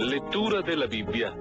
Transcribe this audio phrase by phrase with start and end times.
[0.00, 1.34] Lettura della Bibbia.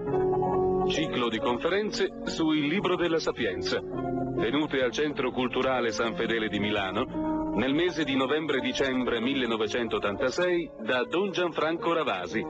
[0.87, 6.57] Ciclo di conferenze su Il Libro della Sapienza, tenute al Centro Culturale San Fedele di
[6.57, 12.43] Milano nel mese di novembre-dicembre 1986 da Don Gianfranco Ravasi,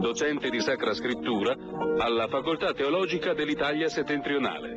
[0.00, 1.56] docente di Sacra Scrittura
[1.98, 4.76] alla Facoltà Teologica dell'Italia Settentrionale.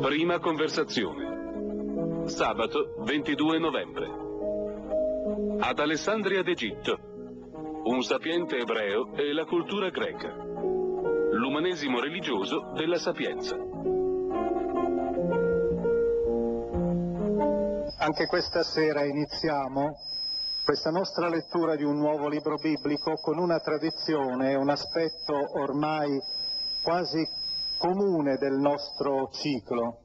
[0.00, 2.24] Prima conversazione.
[2.24, 4.08] Sabato 22 novembre.
[5.60, 7.09] Ad Alessandria d'Egitto.
[7.82, 10.28] Un sapiente ebreo e la cultura greca.
[10.28, 13.56] L'umanesimo religioso della sapienza.
[17.98, 19.92] Anche questa sera iniziamo
[20.62, 26.18] questa nostra lettura di un nuovo libro biblico con una tradizione, un aspetto ormai
[26.82, 27.26] quasi
[27.78, 30.00] comune del nostro ciclo,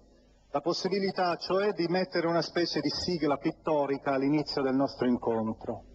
[0.52, 5.95] la possibilità cioè di mettere una specie di sigla pittorica all'inizio del nostro incontro.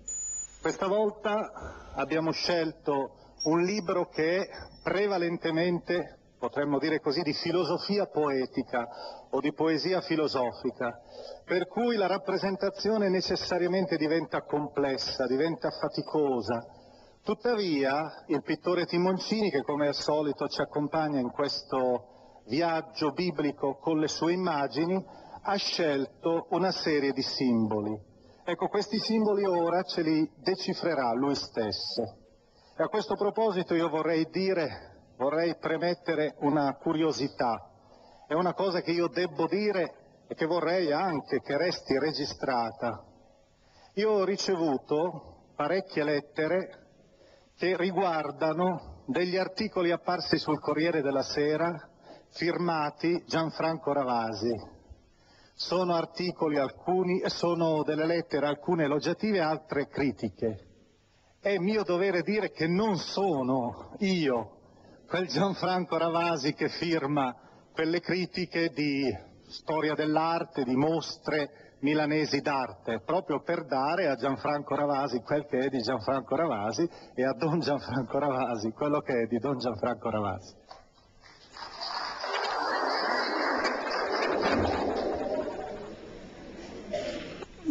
[0.61, 4.49] Questa volta abbiamo scelto un libro che è
[4.83, 8.87] prevalentemente, potremmo dire così, di filosofia poetica
[9.31, 11.01] o di poesia filosofica,
[11.47, 16.63] per cui la rappresentazione necessariamente diventa complessa, diventa faticosa.
[17.23, 23.99] Tuttavia il pittore Timoncini, che come al solito ci accompagna in questo viaggio biblico con
[23.99, 25.03] le sue immagini,
[25.43, 28.10] ha scelto una serie di simboli.
[28.51, 32.03] Ecco, questi simboli ora ce li decifrerà lui stesso.
[32.77, 37.71] E a questo proposito io vorrei dire, vorrei premettere una curiosità.
[38.27, 43.05] È una cosa che io debbo dire e che vorrei anche che resti registrata.
[43.95, 46.89] Io ho ricevuto parecchie lettere
[47.57, 51.89] che riguardano degli articoli apparsi sul Corriere della Sera
[52.33, 54.80] firmati Gianfranco Ravasi.
[55.61, 60.69] Sono articoli alcuni, sono delle lettere alcune elogiative, altre critiche.
[61.39, 64.57] È mio dovere dire che non sono io
[65.07, 67.37] quel Gianfranco Ravasi che firma
[67.75, 69.15] quelle critiche di
[69.49, 75.69] storia dell'arte, di mostre milanesi d'arte, proprio per dare a Gianfranco Ravasi quel che è
[75.69, 80.60] di Gianfranco Ravasi e a Don Gianfranco Ravasi quello che è di Don Gianfranco Ravasi.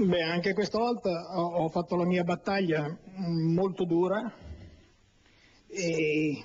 [0.02, 4.34] Beh, anche questa volta ho, ho fatto la mia battaglia mm, molto dura
[5.68, 6.42] e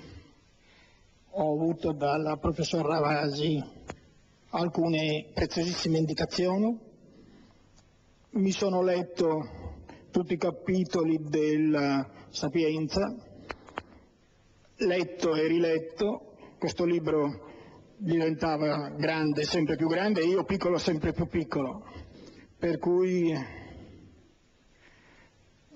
[1.29, 3.63] ho avuto dal professor Ravasi
[4.49, 6.77] alcune preziosissime indicazioni.
[8.31, 9.47] Mi sono letto
[10.11, 13.15] tutti i capitoli della Sapienza,
[14.79, 17.53] letto e riletto, questo libro
[17.95, 22.03] diventava grande, sempre più grande, e io piccolo, sempre più piccolo
[22.57, 23.33] per cui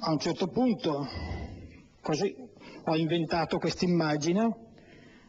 [0.02, 1.06] a un certo punto
[2.02, 2.34] così
[2.86, 4.68] ho inventato questa immagine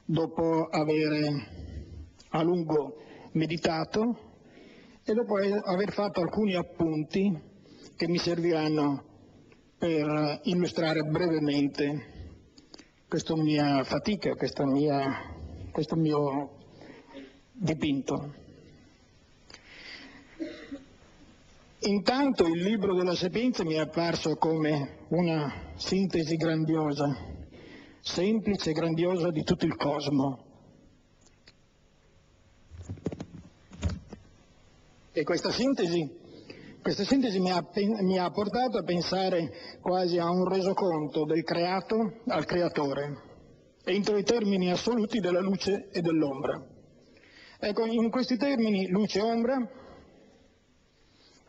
[0.04, 1.48] dopo aver
[2.30, 2.96] a lungo
[3.32, 4.28] meditato
[5.02, 7.38] e dopo aver fatto alcuni appunti
[7.96, 9.04] che mi serviranno
[9.76, 12.18] per illustrare brevemente
[13.08, 15.02] questa mia fatica, questa mia,
[15.72, 16.58] questo mio
[17.52, 18.39] dipinto.
[21.82, 27.16] Intanto il libro della Sapienza mi è apparso come una sintesi grandiosa,
[28.02, 30.44] semplice e grandiosa di tutto il cosmo.
[35.10, 36.18] E questa sintesi,
[36.82, 37.66] questa sintesi mi, ha,
[38.02, 43.22] mi ha portato a pensare quasi a un resoconto del creato al creatore,
[43.84, 46.62] entro i termini assoluti della luce e dell'ombra.
[47.58, 49.78] Ecco, in questi termini luce e ombra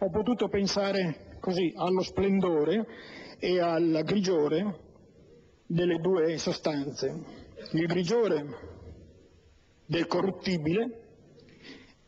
[0.04, 2.88] ho potuto pensare così allo splendore
[3.38, 4.80] e al grigiore
[5.68, 7.24] delle due sostanze.
[7.74, 8.46] Il grigiore
[9.86, 11.02] del corruttibile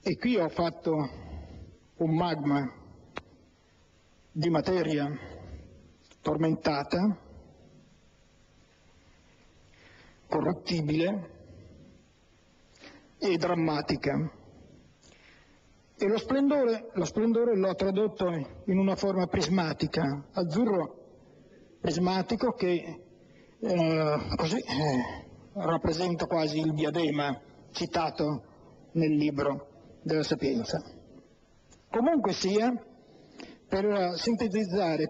[0.01, 0.91] e qui ho fatto
[1.97, 2.67] un magma
[4.31, 5.15] di materia
[6.21, 7.15] tormentata,
[10.27, 11.29] corruttibile
[13.19, 14.41] e drammatica.
[16.03, 18.27] E lo splendore, lo splendore l'ho tradotto
[18.65, 20.97] in una forma prismatica, azzurro
[21.79, 22.99] prismatico che
[23.57, 27.39] eh, così eh, rappresenta quasi il diadema
[27.71, 28.43] citato
[28.91, 29.67] nel libro
[30.01, 30.83] della Sapienza.
[31.89, 32.73] Comunque sia,
[33.69, 35.09] per sintetizzare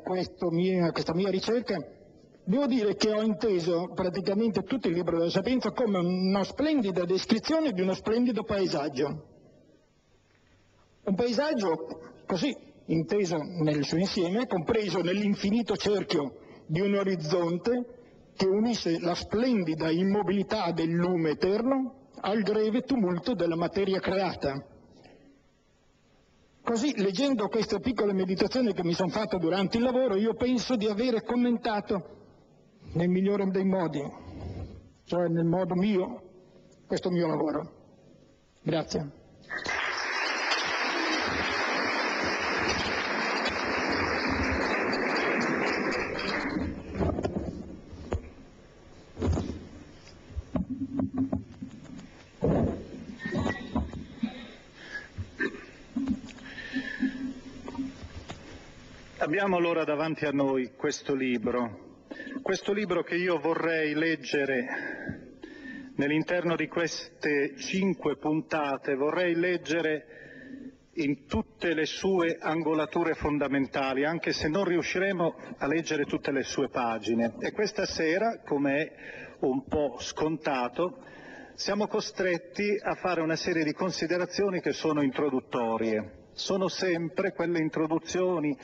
[0.51, 1.75] mia, questa mia ricerca,
[2.44, 7.72] devo dire che ho inteso praticamente tutto il libro della Sapienza come una splendida descrizione
[7.72, 9.31] di uno splendido paesaggio
[11.06, 12.56] un paesaggio così,
[12.86, 20.72] inteso nel suo insieme, compreso nell'infinito cerchio di un orizzonte che unisce la splendida immobilità
[20.72, 24.66] del lume eterno al greve tumulto della materia creata.
[26.64, 30.88] Così, leggendo queste piccole meditazioni che mi sono fatte durante il lavoro, io penso di
[30.88, 32.22] avere commentato
[32.94, 34.02] nel migliore dei modi,
[35.04, 36.22] cioè nel modo mio,
[36.88, 37.72] questo mio lavoro.
[38.62, 39.12] Grazie.
[59.33, 62.03] Abbiamo allora davanti a noi questo libro,
[62.44, 64.63] questo libro che io vorrei leggere
[65.95, 74.47] nell'interno di queste cinque puntate, vorrei leggere in tutte le sue angolature fondamentali, anche se
[74.50, 77.33] non riusciremo a leggere tutte le sue pagine.
[77.39, 78.91] E questa sera, come è
[79.39, 81.00] un po' scontato,
[81.56, 86.21] siamo costretti a fare una serie di considerazioni che sono introduttorie.
[86.33, 88.56] Sono sempre quelle introduzioni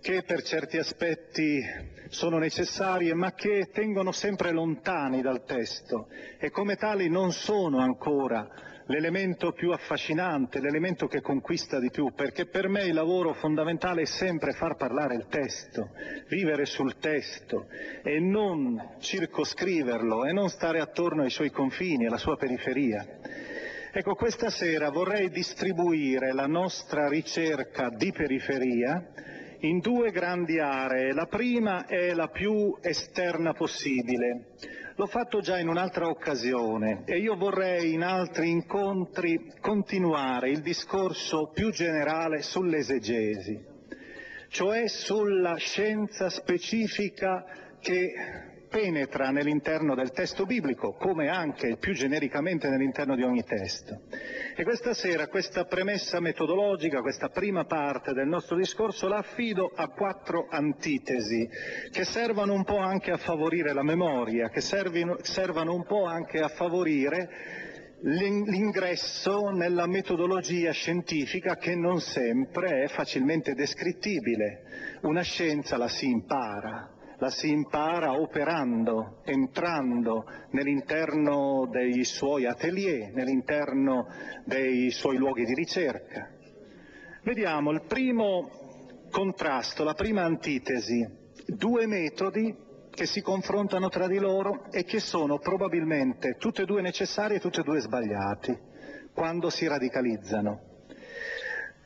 [0.00, 1.60] che per certi aspetti
[2.08, 6.08] sono necessarie ma che tengono sempre lontani dal testo
[6.38, 8.48] e come tali non sono ancora
[8.88, 14.06] l'elemento più affascinante, l'elemento che conquista di più, perché per me il lavoro fondamentale è
[14.06, 15.90] sempre far parlare il testo,
[16.28, 17.66] vivere sul testo
[18.02, 23.06] e non circoscriverlo e non stare attorno ai suoi confini, alla sua periferia.
[23.92, 29.06] Ecco, questa sera vorrei distribuire la nostra ricerca di periferia
[29.60, 31.12] in due grandi aree.
[31.12, 34.54] La prima è la più esterna possibile.
[34.94, 41.50] L'ho fatto già in un'altra occasione e io vorrei in altri incontri continuare il discorso
[41.54, 43.64] più generale sull'esegesi,
[44.48, 47.44] cioè sulla scienza specifica
[47.80, 48.12] che
[48.68, 54.02] penetra nell'interno del testo biblico, come anche più genericamente nell'interno di ogni testo.
[54.56, 59.88] E questa sera questa premessa metodologica, questa prima parte del nostro discorso, la affido a
[59.88, 61.48] quattro antitesi
[61.90, 66.48] che servono un po' anche a favorire la memoria, che servano un po' anche a
[66.48, 67.66] favorire
[68.00, 74.98] l'ingresso nella metodologia scientifica che non sempre è facilmente descrittibile.
[75.02, 84.06] Una scienza la si impara, la si impara operando, entrando nell'interno dei suoi atelier, nell'interno
[84.44, 86.30] dei suoi luoghi di ricerca.
[87.22, 88.48] Vediamo il primo
[89.10, 91.06] contrasto, la prima antitesi,
[91.46, 96.82] due metodi che si confrontano tra di loro e che sono probabilmente tutte e due
[96.82, 98.56] necessari e tutte e due sbagliati
[99.12, 100.67] quando si radicalizzano.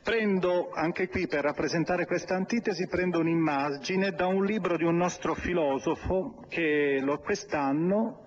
[0.03, 6.43] Prendo, anche qui per rappresentare questa antitesi, un'immagine da un libro di un nostro filosofo
[6.49, 8.25] che quest'anno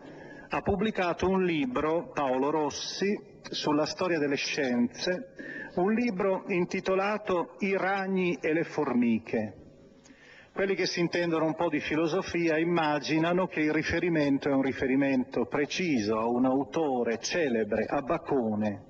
[0.48, 5.34] ha pubblicato un libro, Paolo Rossi, sulla storia delle scienze,
[5.74, 9.54] un libro intitolato I ragni e le formiche.
[10.54, 15.44] Quelli che si intendono un po' di filosofia immaginano che il riferimento è un riferimento
[15.44, 18.85] preciso a un autore celebre, a Bacone,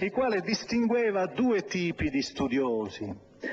[0.00, 3.12] il quale distingueva due tipi di studiosi,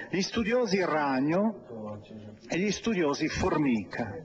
[0.09, 1.99] gli studiosi ragno
[2.47, 4.15] e gli studiosi formica.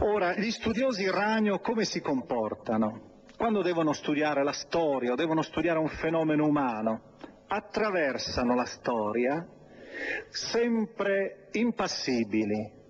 [0.00, 3.12] Ora, gli studiosi ragno come si comportano?
[3.36, 7.02] Quando devono studiare la storia o devono studiare un fenomeno umano,
[7.46, 9.46] attraversano la storia
[10.30, 12.82] sempre impassibili.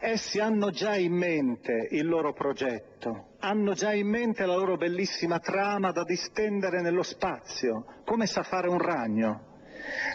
[0.00, 5.38] Essi hanno già in mente il loro progetto, hanno già in mente la loro bellissima
[5.38, 9.52] trama da distendere nello spazio, come sa fare un ragno.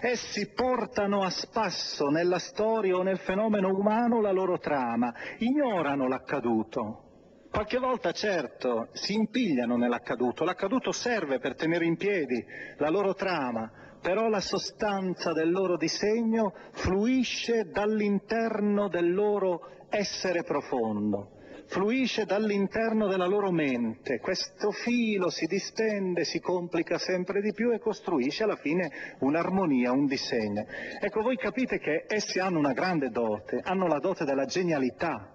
[0.01, 7.03] Essi portano a spasso nella storia o nel fenomeno umano la loro trama, ignorano l'accaduto.
[7.51, 12.45] Qualche volta, certo, si impigliano nell'accaduto, l'accaduto serve per tenere in piedi
[12.77, 13.71] la loro trama,
[14.01, 21.31] però la sostanza del loro disegno fluisce dall'interno del loro essere profondo,
[21.67, 24.19] fluisce dall'interno della loro mente.
[24.19, 30.05] Questo filo si distende, si complica sempre di più e costruisce alla fine un'armonia, un
[30.05, 30.65] disegno.
[30.99, 35.33] Ecco, voi capite che essi hanno una grande dote, hanno la dote della genialità,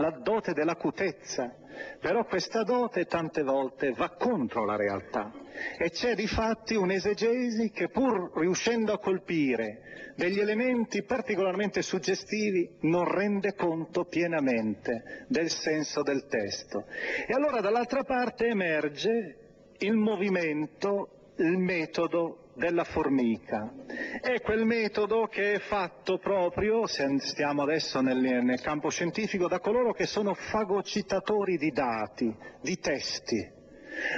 [0.00, 1.54] la dote dell'acutezza,
[2.00, 5.30] però questa dote tante volte va contro la realtà
[5.78, 13.04] e c'è di fatti un'esegesi che pur riuscendo a colpire degli elementi particolarmente suggestivi non
[13.04, 16.86] rende conto pienamente del senso del testo.
[17.26, 19.36] E allora dall'altra parte emerge
[19.78, 23.72] il movimento, il metodo della formica.
[24.20, 29.60] È quel metodo che è fatto proprio, se stiamo adesso nel, nel campo scientifico, da
[29.60, 33.58] coloro che sono fagocitatori di dati, di testi.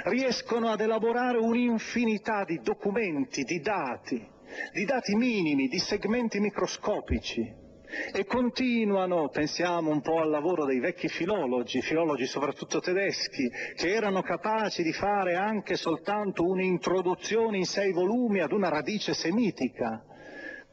[0.05, 4.25] Riescono ad elaborare un'infinità di documenti, di dati,
[4.71, 7.62] di dati minimi, di segmenti microscopici,
[8.11, 14.21] e continuano, pensiamo un po' al lavoro dei vecchi filologi, filologi soprattutto tedeschi, che erano
[14.21, 20.03] capaci di fare anche soltanto un'introduzione in sei volumi ad una radice semitica,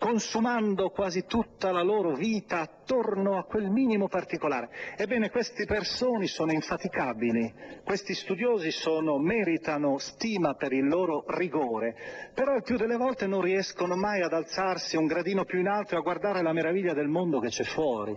[0.01, 4.71] consumando quasi tutta la loro vita attorno a quel minimo particolare.
[4.97, 7.53] Ebbene, queste persone sono infaticabili,
[7.85, 11.95] questi studiosi sono, meritano stima per il loro rigore,
[12.33, 15.95] però il più delle volte non riescono mai ad alzarsi un gradino più in alto
[15.95, 18.17] e a guardare la meraviglia del mondo che c'è fuori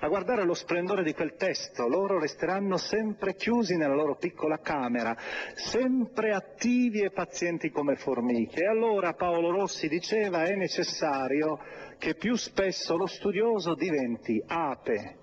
[0.00, 5.16] a guardare lo splendore di quel testo, loro resteranno sempre chiusi nella loro piccola camera,
[5.54, 8.62] sempre attivi e pazienti come formiche.
[8.62, 11.58] E allora Paolo Rossi diceva è necessario
[11.98, 15.16] che più spesso lo studioso diventi ape,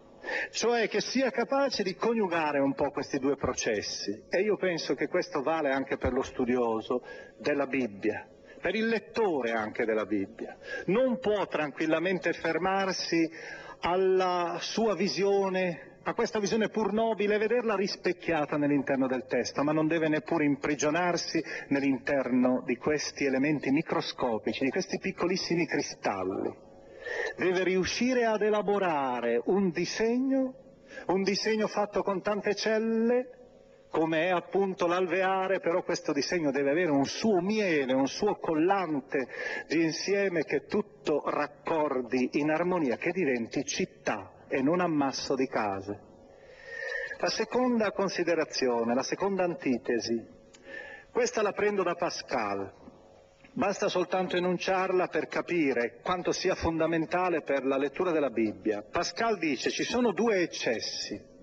[0.51, 4.24] cioè che sia capace di coniugare un po' questi due processi.
[4.29, 7.01] E io penso che questo vale anche per lo studioso
[7.38, 8.27] della Bibbia
[8.65, 10.58] per il lettore anche della Bibbia.
[10.88, 13.29] Non può tranquillamente fermarsi
[13.82, 19.88] alla sua visione, a questa visione pur nobile, vederla rispecchiata nell'interno del testo, ma non
[19.88, 26.53] deve neppure imprigionarsi nell'interno di questi elementi microscopici, di questi piccolissimi cristalli.
[27.38, 30.53] Deve riuscire ad elaborare un disegno,
[31.08, 33.44] un disegno fatto con tante celle,
[33.95, 39.25] come è appunto l'alveare, però questo disegno deve avere un suo miele, un suo collante
[39.69, 45.97] di insieme che tutto raccordi in armonia, che diventi città e non ammasso di case.
[47.19, 50.21] La seconda considerazione, la seconda antitesi,
[51.09, 52.69] questa la prendo da Pascal,
[53.53, 58.83] basta soltanto enunciarla per capire quanto sia fondamentale per la lettura della Bibbia.
[58.91, 61.35] Pascal dice ci sono due eccessi,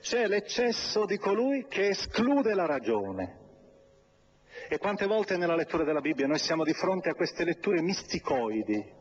[0.00, 3.36] c'è l'eccesso di colui che esclude la ragione.
[4.68, 8.96] E quante volte nella lettura della Bibbia noi siamo di fronte a queste letture misticoidi,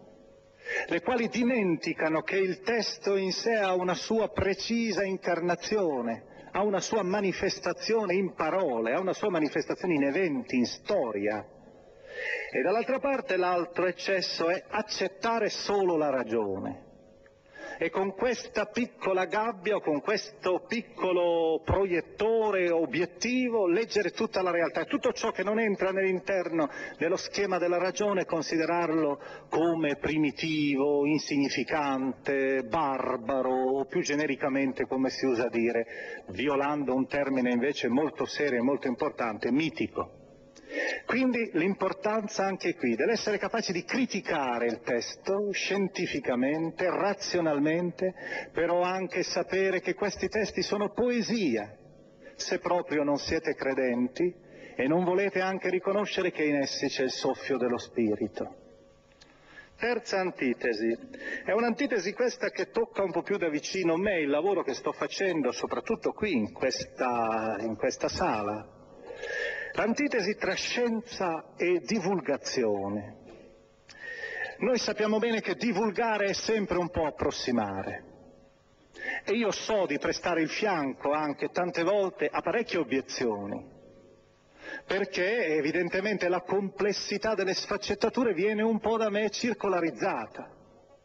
[0.88, 6.80] le quali dimenticano che il testo in sé ha una sua precisa incarnazione, ha una
[6.80, 11.46] sua manifestazione in parole, ha una sua manifestazione in eventi, in storia.
[12.52, 16.87] E dall'altra parte l'altro eccesso è accettare solo la ragione
[17.80, 24.86] e con questa piccola gabbia o con questo piccolo proiettore obiettivo leggere tutta la realtà
[24.86, 29.20] tutto ciò che non entra nell'interno dello schema della ragione considerarlo
[29.50, 37.88] come primitivo, insignificante, barbaro o più genericamente come si usa dire, violando un termine invece
[37.88, 40.17] molto serio e molto importante, mitico.
[41.06, 48.14] Quindi l'importanza anche qui dell'essere capaci di criticare il testo scientificamente, razionalmente,
[48.52, 51.76] però anche sapere che questi testi sono poesia,
[52.36, 54.34] se proprio non siete credenti
[54.76, 58.66] e non volete anche riconoscere che in essi c'è il soffio dello spirito.
[59.78, 60.96] Terza antitesi.
[61.46, 64.92] È un'antitesi questa che tocca un po' più da vicino me il lavoro che sto
[64.92, 68.77] facendo, soprattutto qui in questa, in questa sala.
[69.78, 73.16] L'antitesi tra scienza e divulgazione.
[74.58, 78.04] Noi sappiamo bene che divulgare è sempre un po' approssimare.
[79.24, 83.64] E io so di prestare il fianco anche tante volte a parecchie obiezioni,
[84.88, 90.50] perché evidentemente la complessità delle sfaccettature viene un po' da me circolarizzata,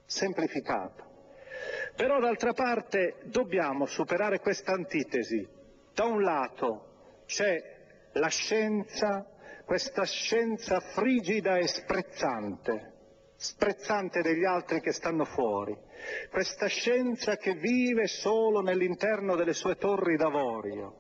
[0.07, 1.07] semplificata.
[1.95, 5.47] Però d'altra parte dobbiamo superare questa antitesi.
[5.93, 7.72] Da un lato c'è
[8.13, 9.27] la scienza,
[9.65, 12.93] questa scienza frigida e sprezzante,
[13.37, 15.77] sprezzante degli altri che stanno fuori,
[16.31, 20.99] questa scienza che vive solo nell'interno delle sue torri d'avorio,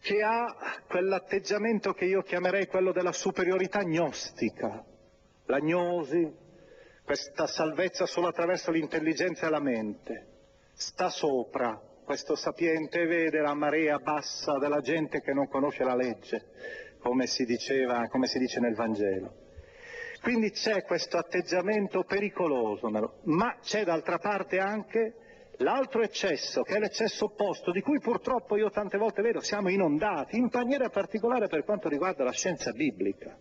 [0.00, 4.84] che ha quell'atteggiamento che io chiamerei quello della superiorità gnostica,
[5.46, 6.40] la gnosi,
[7.04, 10.26] questa salvezza solo attraverso l'intelligenza e la mente,
[10.72, 16.44] sta sopra questo sapiente vede la marea bassa della gente che non conosce la legge,
[16.98, 19.40] come si, diceva, come si dice nel Vangelo.
[20.20, 22.88] Quindi c'è questo atteggiamento pericoloso,
[23.24, 25.14] ma c'è d'altra parte anche
[25.58, 30.36] l'altro eccesso, che è l'eccesso opposto, di cui purtroppo io tante volte vedo siamo inondati,
[30.36, 33.36] in maniera particolare per quanto riguarda la scienza biblica.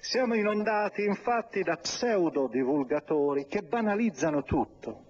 [0.00, 5.09] Siamo inondati infatti da pseudo divulgatori che banalizzano tutto.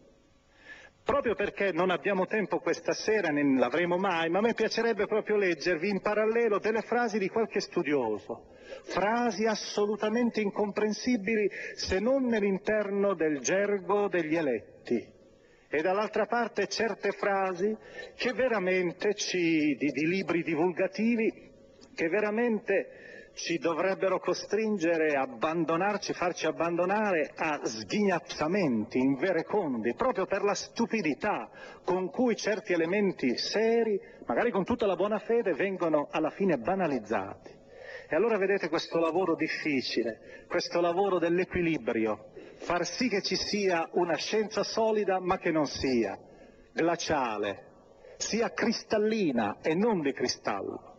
[1.10, 5.34] Proprio perché non abbiamo tempo questa sera, né l'avremo mai, ma a me piacerebbe proprio
[5.38, 13.40] leggervi in parallelo delle frasi di qualche studioso, frasi assolutamente incomprensibili se non nell'interno del
[13.40, 15.04] gergo degli eletti.
[15.68, 17.76] E dall'altra parte certe frasi
[18.14, 21.50] che veramente ci, di, di libri divulgativi
[21.92, 25.14] che veramente ci dovrebbero costringere
[26.12, 31.48] farci abbandonare a sghignazzamenti inverecondi, proprio per la stupidità
[31.84, 37.58] con cui certi elementi seri, magari con tutta la buona fede, vengono alla fine banalizzati.
[38.08, 44.16] E allora vedete questo lavoro difficile, questo lavoro dell'equilibrio, far sì che ci sia una
[44.16, 46.18] scienza solida ma che non sia
[46.72, 47.68] glaciale,
[48.16, 50.89] sia cristallina e non di cristallo.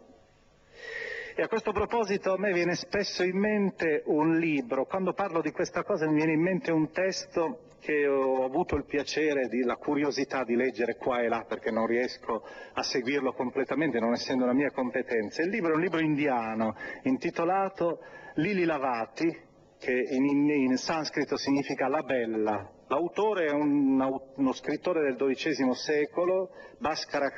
[1.34, 5.52] E a questo proposito a me viene spesso in mente un libro, quando parlo di
[5.52, 9.78] questa cosa mi viene in mente un testo che ho avuto il piacere, di, la
[9.78, 14.54] curiosità di leggere qua e là perché non riesco a seguirlo completamente non essendo la
[14.54, 15.41] mia competenza.
[15.41, 18.00] Il libro è un libro indiano intitolato
[18.36, 22.70] Lili Lavati, che in, in sanscrito significa la bella.
[22.91, 23.99] L'autore è un,
[24.36, 27.32] uno scrittore del XII secolo, Bhaskara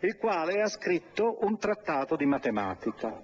[0.00, 3.20] il quale ha scritto un trattato di matematica.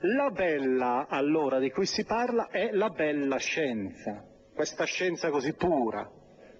[0.00, 6.08] La bella, allora, di cui si parla è la bella scienza questa scienza così pura,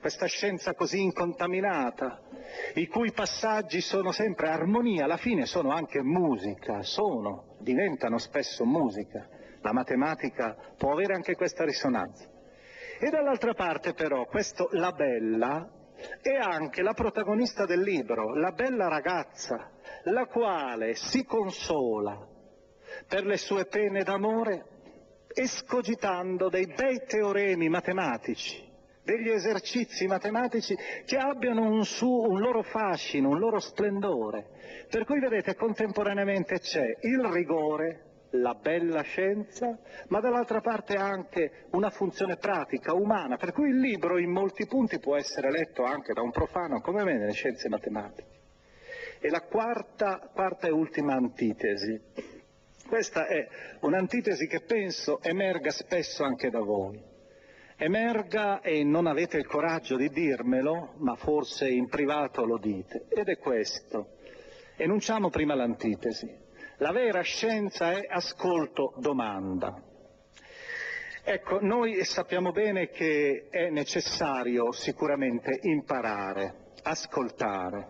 [0.00, 2.20] questa scienza così incontaminata,
[2.74, 9.28] i cui passaggi sono sempre armonia, alla fine sono anche musica, sono, diventano spesso musica.
[9.60, 12.33] La matematica può avere anche questa risonanza.
[13.04, 15.68] E dall'altra parte però, questo La Bella
[16.22, 19.72] è anche la protagonista del libro, la bella ragazza,
[20.04, 22.26] la quale si consola
[23.06, 24.64] per le sue pene d'amore
[25.34, 28.66] escogitando dei bei teoremi matematici,
[29.02, 34.86] degli esercizi matematici che abbiano un, su, un loro fascino, un loro splendore.
[34.88, 38.03] Per cui vedete contemporaneamente c'è il rigore,
[38.34, 44.18] la bella scienza, ma dall'altra parte anche una funzione pratica, umana, per cui il libro
[44.18, 48.32] in molti punti può essere letto anche da un profano come me nelle scienze matematiche.
[49.20, 52.42] E la quarta, quarta e ultima antitesi
[52.86, 53.48] questa è
[53.80, 57.00] un'antitesi che penso emerga spesso anche da voi.
[57.76, 63.06] Emerga e non avete il coraggio di dirmelo, ma forse in privato lo dite.
[63.08, 64.10] Ed è questo.
[64.76, 66.43] Enunciamo prima l'antitesi.
[66.84, 69.82] La vera scienza è ascolto-domanda.
[71.24, 77.88] Ecco, noi sappiamo bene che è necessario sicuramente imparare, ascoltare.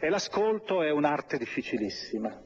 [0.00, 2.42] E l'ascolto è un'arte difficilissima.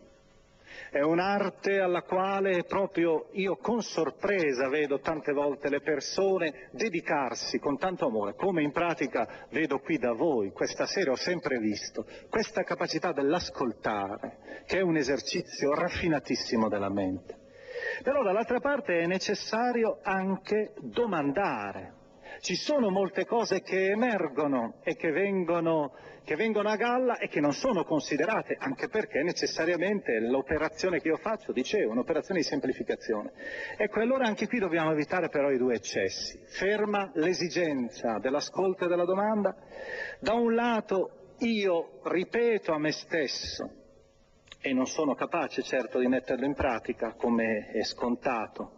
[0.90, 7.76] È un'arte alla quale proprio io con sorpresa vedo tante volte le persone dedicarsi con
[7.76, 12.62] tanto amore, come in pratica vedo qui da voi, questa sera ho sempre visto, questa
[12.62, 17.44] capacità dell'ascoltare, che è un esercizio raffinatissimo della mente.
[18.02, 22.04] Però dall'altra parte è necessario anche domandare,
[22.40, 25.92] ci sono molte cose che emergono e che vengono,
[26.26, 31.18] che vengono, a galla e che non sono considerate, anche perché necessariamente l'operazione che io
[31.18, 33.30] faccio, dicevo, è un'operazione di semplificazione.
[33.76, 36.36] Ecco, allora anche qui dobbiamo evitare però i due eccessi.
[36.46, 39.54] Ferma l'esigenza dell'ascolto e della domanda.
[40.18, 43.70] Da un lato io ripeto a me stesso,
[44.60, 48.75] e non sono capace certo di metterlo in pratica come è scontato,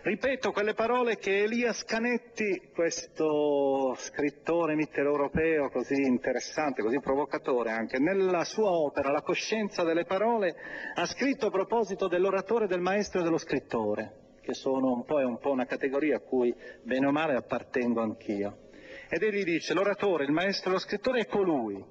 [0.00, 8.44] Ripeto quelle parole che Elias Canetti, questo scrittore mitteleuropeo così interessante, così provocatore anche, nella
[8.44, 10.54] sua opera La coscienza delle parole,
[10.94, 15.38] ha scritto a proposito dell'oratore, del maestro e dello scrittore, che sono un po', un
[15.38, 18.68] po' una categoria a cui bene o male appartengo anch'io.
[19.10, 21.84] Ed egli dice, l'oratore, il maestro e lo scrittore è colui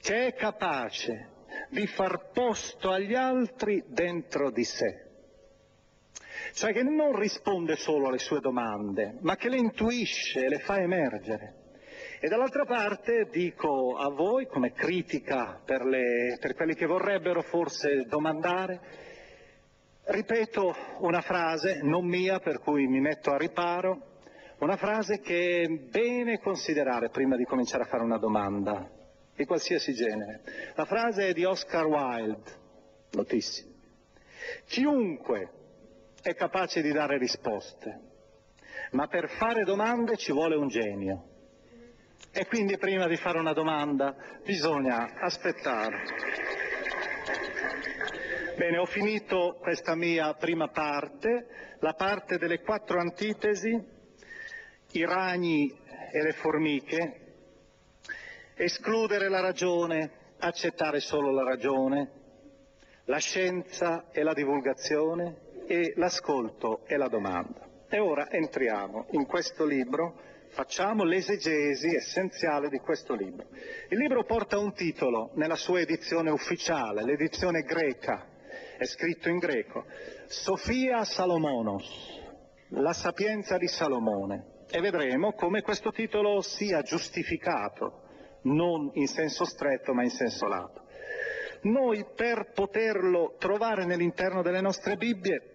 [0.00, 1.28] che è capace
[1.70, 5.11] di far posto agli altri dentro di sé.
[6.52, 11.60] Cioè che non risponde solo alle sue domande, ma che le intuisce le fa emergere.
[12.20, 18.04] E dall'altra parte dico a voi, come critica per, le, per quelli che vorrebbero forse
[18.06, 18.80] domandare,
[20.04, 24.10] ripeto una frase, non mia, per cui mi metto a riparo,
[24.58, 28.88] una frase che è bene considerare prima di cominciare a fare una domanda,
[29.34, 30.42] di qualsiasi genere.
[30.76, 32.50] La frase è di Oscar Wilde,
[33.12, 33.70] notissima.
[34.66, 35.61] Chiunque
[36.22, 38.00] è capace di dare risposte,
[38.92, 41.28] ma per fare domande ci vuole un genio.
[42.30, 46.04] E quindi prima di fare una domanda bisogna aspettare.
[48.56, 54.00] Bene, ho finito questa mia prima parte, la parte delle quattro antitesi
[54.92, 55.74] i ragni
[56.12, 57.20] e le formiche,
[58.54, 62.10] escludere la ragione, accettare solo la ragione,
[63.04, 65.41] la scienza e la divulgazione
[65.72, 67.66] e l'ascolto e la domanda.
[67.88, 73.46] E ora entriamo in questo libro, facciamo l'esegesi essenziale di questo libro.
[73.88, 78.26] Il libro porta un titolo nella sua edizione ufficiale, l'edizione greca,
[78.76, 79.86] è scritto in greco,
[80.26, 82.20] Sofia Salomonos,
[82.68, 88.02] la sapienza di Salomone e vedremo come questo titolo sia giustificato,
[88.42, 90.80] non in senso stretto ma in senso lato.
[91.62, 95.51] Noi per poterlo trovare nell'interno delle nostre Bibbie,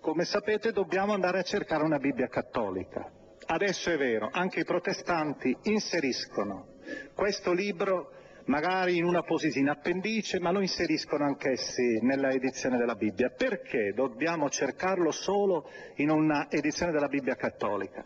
[0.00, 3.10] come sapete, dobbiamo andare a cercare una Bibbia cattolica.
[3.46, 6.78] Adesso è vero, anche i protestanti inseriscono
[7.14, 8.12] questo libro
[8.46, 13.30] magari in una posizione appendice, ma lo inseriscono anch'essi nella edizione della Bibbia.
[13.30, 18.02] Perché dobbiamo cercarlo solo in una edizione della Bibbia cattolica?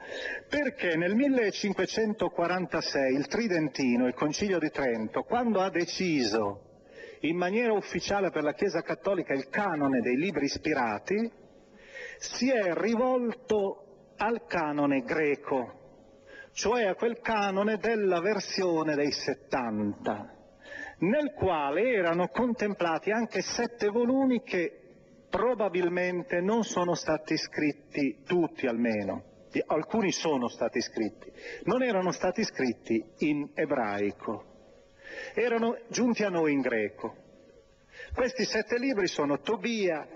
[0.49, 6.73] Perché nel 1546 il Tridentino, il Concilio di Trento, quando ha deciso
[7.21, 11.43] in maniera ufficiale per la Chiesa cattolica il canone dei libri ispirati,
[12.19, 15.83] si è rivolto al canone greco,
[16.53, 20.35] cioè a quel canone della versione dei 70,
[20.99, 24.81] nel quale erano contemplati anche sette volumi che
[25.29, 29.25] probabilmente non sono stati scritti tutti almeno,
[29.67, 31.31] alcuni sono stati scritti,
[31.65, 34.45] non erano stati scritti in ebraico,
[35.35, 37.17] erano giunti a noi in greco.
[38.15, 40.07] Questi sette libri sono Tobia,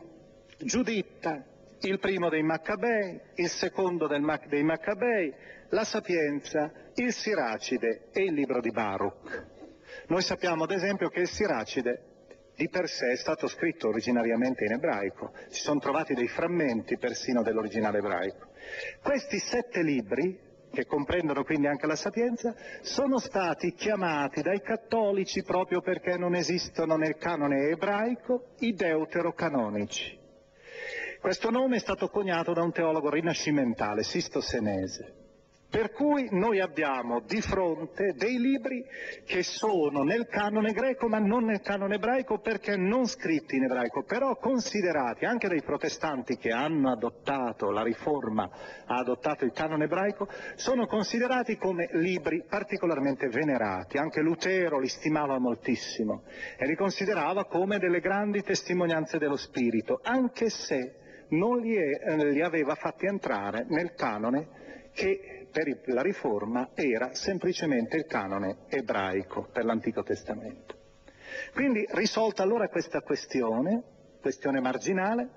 [0.58, 1.44] Giuditta,
[1.82, 5.32] il primo dei Maccabei, il secondo dei Maccabei,
[5.70, 9.46] la Sapienza, il Siracide e il libro di Baruch.
[10.08, 12.02] Noi sappiamo ad esempio che il Siracide
[12.56, 17.42] di per sé è stato scritto originariamente in ebraico, si sono trovati dei frammenti persino
[17.42, 18.48] dell'originale ebraico.
[19.00, 20.36] Questi sette libri,
[20.72, 26.96] che comprendono quindi anche la Sapienza, sono stati chiamati dai cattolici proprio perché non esistono
[26.96, 30.17] nel canone ebraico i deuterocanonici.
[31.20, 35.14] Questo nome è stato coniato da un teologo rinascimentale, Sisto Senese.
[35.68, 38.82] Per cui noi abbiamo di fronte dei libri
[39.26, 44.02] che sono nel canone greco ma non nel canone ebraico perché non scritti in ebraico,
[44.04, 48.48] però considerati anche dai protestanti che hanno adottato la riforma,
[48.86, 53.98] ha adottato il canone ebraico, sono considerati come libri particolarmente venerati.
[53.98, 56.22] Anche Lutero li stimava moltissimo
[56.56, 62.42] e li considerava come delle grandi testimonianze dello spirito, anche se non li, è, li
[62.42, 69.64] aveva fatti entrare nel canone che per la riforma era semplicemente il canone ebraico per
[69.64, 70.76] l'Antico Testamento.
[71.54, 73.82] Quindi risolta allora questa questione,
[74.20, 75.28] questione marginale,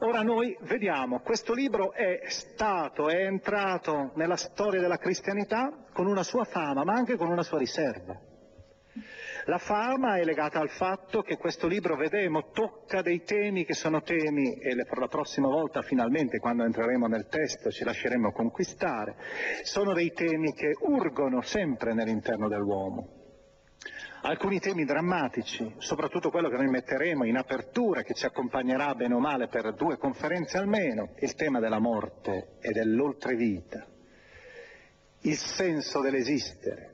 [0.00, 6.22] ora noi vediamo, questo libro è stato, è entrato nella storia della cristianità con una
[6.22, 8.31] sua fama, ma anche con una sua riserva.
[9.46, 14.00] La fama è legata al fatto che questo libro, vedremo, tocca dei temi che sono
[14.00, 19.16] temi, e per la prossima volta finalmente quando entreremo nel testo ci lasceremo conquistare,
[19.62, 23.20] sono dei temi che urgono sempre nell'interno dell'uomo.
[24.22, 29.18] Alcuni temi drammatici, soprattutto quello che noi metteremo in apertura, che ci accompagnerà bene o
[29.18, 33.84] male per due conferenze almeno, il tema della morte e dell'oltrevita,
[35.22, 36.91] il senso dell'esistere,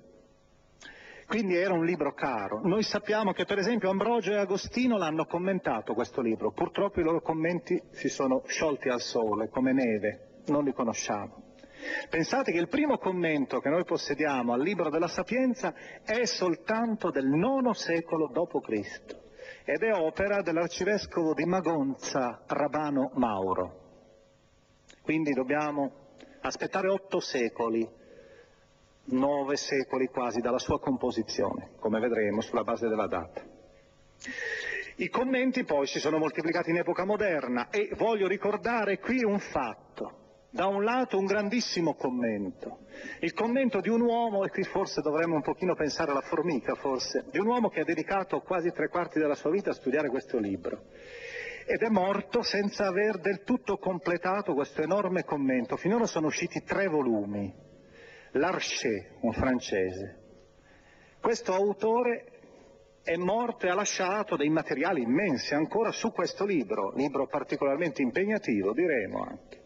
[1.28, 2.58] Quindi era un libro caro.
[2.62, 7.20] Noi sappiamo che per esempio Ambrogio e Agostino l'hanno commentato questo libro, purtroppo i loro
[7.20, 11.42] commenti si sono sciolti al sole come neve, non li conosciamo.
[12.08, 17.26] Pensate che il primo commento che noi possediamo al libro della Sapienza è soltanto del
[17.26, 19.16] IX secolo d.C.
[19.66, 23.80] ed è opera dell'arcivescovo di Magonza, Rabano Mauro.
[25.02, 25.92] Quindi dobbiamo
[26.40, 27.86] aspettare otto secoli,
[29.08, 33.42] nove secoli quasi dalla sua composizione, come vedremo sulla base della data.
[34.96, 40.26] I commenti poi si sono moltiplicati in epoca moderna e voglio ricordare qui un fatto.
[40.50, 42.78] Da un lato un grandissimo commento,
[43.20, 47.26] il commento di un uomo, e qui forse dovremmo un pochino pensare alla formica, forse,
[47.30, 50.38] di un uomo che ha dedicato quasi tre quarti della sua vita a studiare questo
[50.38, 50.84] libro
[51.70, 55.76] ed è morto senza aver del tutto completato questo enorme commento.
[55.76, 57.67] Finora sono usciti tre volumi.
[58.32, 60.16] Larcher, un francese.
[61.20, 62.24] Questo autore
[63.02, 68.72] è morto e ha lasciato dei materiali immensi ancora su questo libro, libro particolarmente impegnativo,
[68.72, 69.62] diremo anche.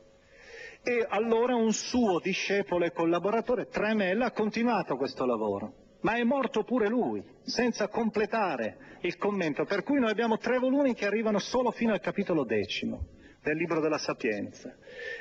[0.83, 6.65] E allora un suo discepolo e collaboratore, Tremel, ha continuato questo lavoro ma è morto
[6.65, 11.71] pure lui, senza completare il commento, per cui noi abbiamo tre volumi che arrivano solo
[11.71, 13.07] fino al capitolo decimo
[13.43, 14.75] del libro della Sapienza.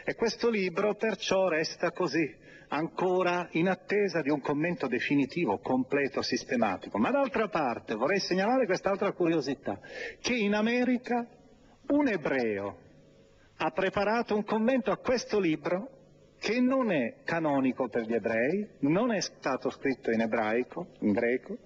[0.04, 2.36] E questo libro perciò resta così,
[2.74, 6.98] ancora in attesa di un commento definitivo, completo, sistematico.
[6.98, 9.80] Ma d'altra parte vorrei segnalare quest'altra curiosità,
[10.22, 11.28] che in America
[11.88, 12.78] un ebreo
[13.58, 16.00] ha preparato un commento a questo libro
[16.40, 21.58] che non è canonico per gli ebrei, non è stato scritto in ebraico, in greco,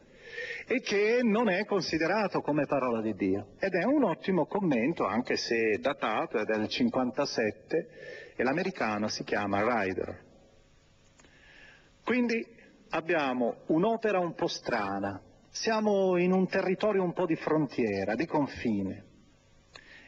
[0.68, 3.54] e che non è considerato come parola di Dio.
[3.60, 7.88] Ed è un ottimo commento, anche se datato, è del 57,
[8.36, 10.25] e l'americano si chiama Ryder.
[12.06, 12.46] Quindi
[12.90, 19.06] abbiamo un'opera un po' strana, siamo in un territorio un po' di frontiera, di confine,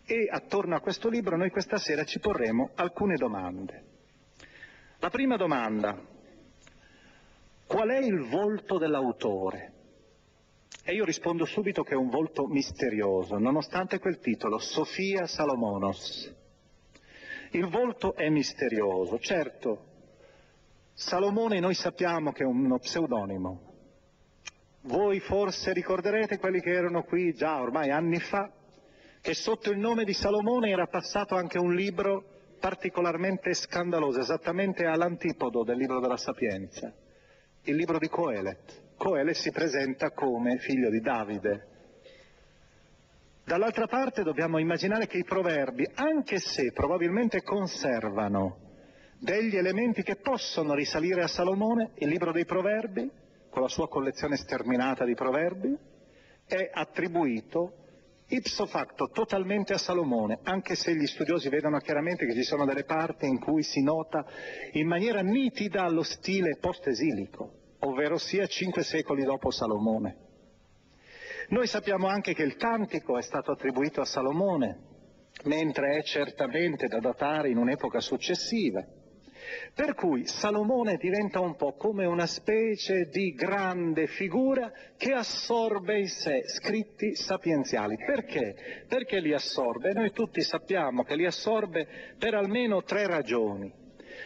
[0.06, 3.84] e attorno a questo libro noi questa sera ci porremo alcune domande.
[5.00, 6.00] La prima domanda,
[7.66, 9.74] qual è il volto dell'autore?
[10.84, 16.32] E io rispondo subito che è un volto misterioso, nonostante quel titolo, Sofia Salomonos.
[17.54, 19.96] Il volto è misterioso, certo,
[21.00, 23.62] Salomone noi sappiamo che è uno pseudonimo.
[24.86, 28.52] Voi forse ricorderete quelli che erano qui già ormai anni fa,
[29.22, 32.24] che sotto il nome di Salomone era passato anche un libro
[32.60, 36.92] particolarmente scandalosa, esattamente all'antipodo del libro della Sapienza,
[37.62, 38.96] il libro di Coelet.
[38.98, 41.68] Coelet si presenta come figlio di Davide.
[43.44, 48.66] Dall'altra parte dobbiamo immaginare che i proverbi, anche se probabilmente conservano
[49.20, 53.10] degli elementi che possono risalire a Salomone, il libro dei proverbi,
[53.50, 55.76] con la sua collezione sterminata di proverbi,
[56.46, 57.74] è attribuito
[58.28, 62.84] ipso facto totalmente a Salomone, anche se gli studiosi vedono chiaramente che ci sono delle
[62.84, 64.26] parti in cui si nota
[64.74, 70.26] in maniera nitida lo stile post-esilico, ovvero sia cinque secoli dopo Salomone.
[71.50, 74.80] Noi sappiamo anche che il cantico è stato attribuito a Salomone,
[75.46, 78.86] mentre è certamente da datare in un'epoca successiva.
[79.74, 86.08] Per cui Salomone diventa un po' come una specie di grande figura che assorbe in
[86.08, 87.96] sé scritti sapienziali.
[87.98, 88.86] Perché?
[88.88, 89.94] Perché li assorbe?
[89.94, 93.72] Noi tutti sappiamo che li assorbe per almeno tre ragioni.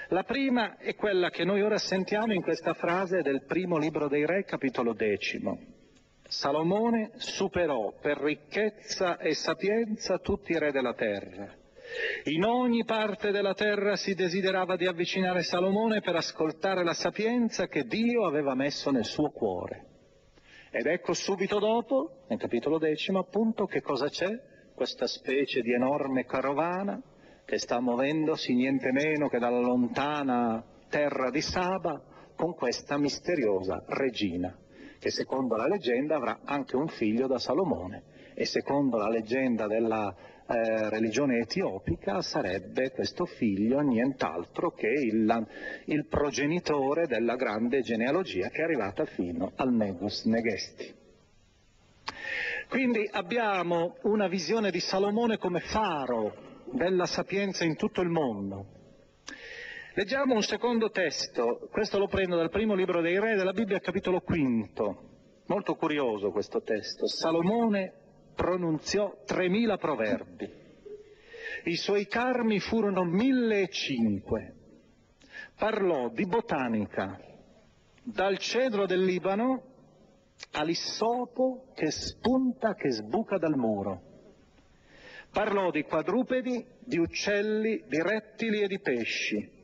[0.10, 4.26] La prima è quella che noi ora sentiamo in questa frase del primo libro dei
[4.26, 5.60] Re, capitolo decimo.
[6.28, 11.60] Salomone superò per ricchezza e sapienza tutti i re della terra
[12.26, 17.84] in ogni parte della terra si desiderava di avvicinare Salomone per ascoltare la sapienza che
[17.84, 19.86] Dio aveva messo nel suo cuore.
[20.72, 24.30] Ed ecco subito dopo, nel capitolo decimo appunto, che cosa c'è?
[24.74, 27.02] Questa specie di enorme carovana
[27.46, 32.02] che sta muovendosi niente meno che dalla lontana terra di Saba
[32.36, 34.58] con questa misteriosa regina,
[35.00, 40.16] che secondo la leggenda avrà anche un figlio da Salomone e secondo la leggenda della
[40.52, 45.48] eh, religione etiopica sarebbe questo figlio nient'altro che il,
[45.86, 50.94] il, progenitore della grande genealogia che è arrivata fino al Negus Negesti.
[52.68, 58.66] Quindi abbiamo una visione di Salomone come faro della sapienza in tutto il mondo.
[59.94, 64.22] Leggiamo un secondo testo, questo lo prendo dal primo libro dei re della Bibbia, capitolo
[64.22, 65.10] quinto.
[65.48, 67.08] Molto curioso questo testo.
[67.08, 68.01] Salomone
[68.36, 70.50] pronunziò 3.000 proverbi.
[71.64, 74.54] I suoi carmi furono 1.005.
[75.58, 77.20] Parlò di botanica,
[78.04, 79.64] dal cedro del Libano
[80.54, 84.10] all'issopo che spunta, che sbuca dal muro.
[85.32, 89.61] Parlò di quadrupedi, di uccelli, di rettili e di pesci.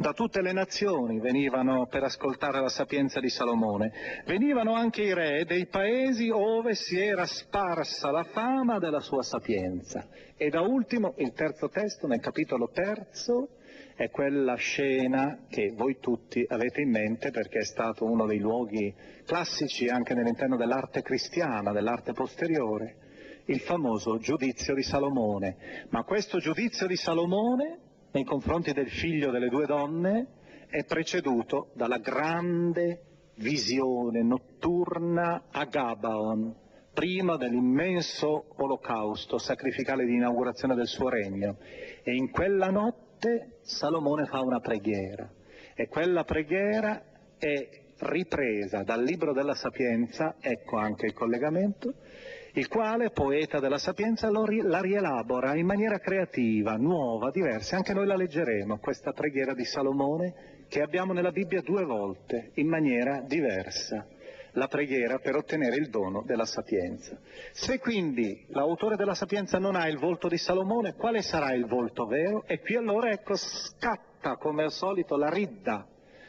[0.00, 4.22] Da tutte le nazioni venivano per ascoltare la sapienza di Salomone.
[4.26, 10.06] Venivano anche i re dei paesi ove si era sparsa la fama della sua sapienza.
[10.36, 13.48] E da ultimo, il terzo testo, nel capitolo terzo,
[13.96, 18.94] è quella scena che voi tutti avete in mente perché è stato uno dei luoghi
[19.26, 25.86] classici anche nell'interno dell'arte cristiana, dell'arte posteriore, il famoso giudizio di Salomone.
[25.88, 30.26] Ma questo giudizio di Salomone nei confronti del figlio delle due donne
[30.68, 33.02] è preceduto dalla grande
[33.36, 36.54] visione notturna a Gabaon,
[36.92, 41.58] prima dell'immenso olocausto sacrificale di inaugurazione del suo regno.
[42.02, 45.30] E in quella notte Salomone fa una preghiera
[45.74, 47.02] e quella preghiera
[47.38, 47.68] è
[48.00, 51.94] ripresa dal libro della Sapienza, ecco anche il collegamento,
[52.54, 57.76] il quale, poeta della sapienza, la rielabora in maniera creativa, nuova, diversa.
[57.76, 62.68] Anche noi la leggeremo, questa preghiera di Salomone, che abbiamo nella Bibbia due volte, in
[62.68, 64.06] maniera diversa.
[64.52, 67.16] La preghiera per ottenere il dono della sapienza.
[67.52, 72.06] Se quindi l'autore della sapienza non ha il volto di Salomone, quale sarà il volto
[72.06, 72.44] vero?
[72.46, 75.86] E qui allora ecco scatta come al solito la ridda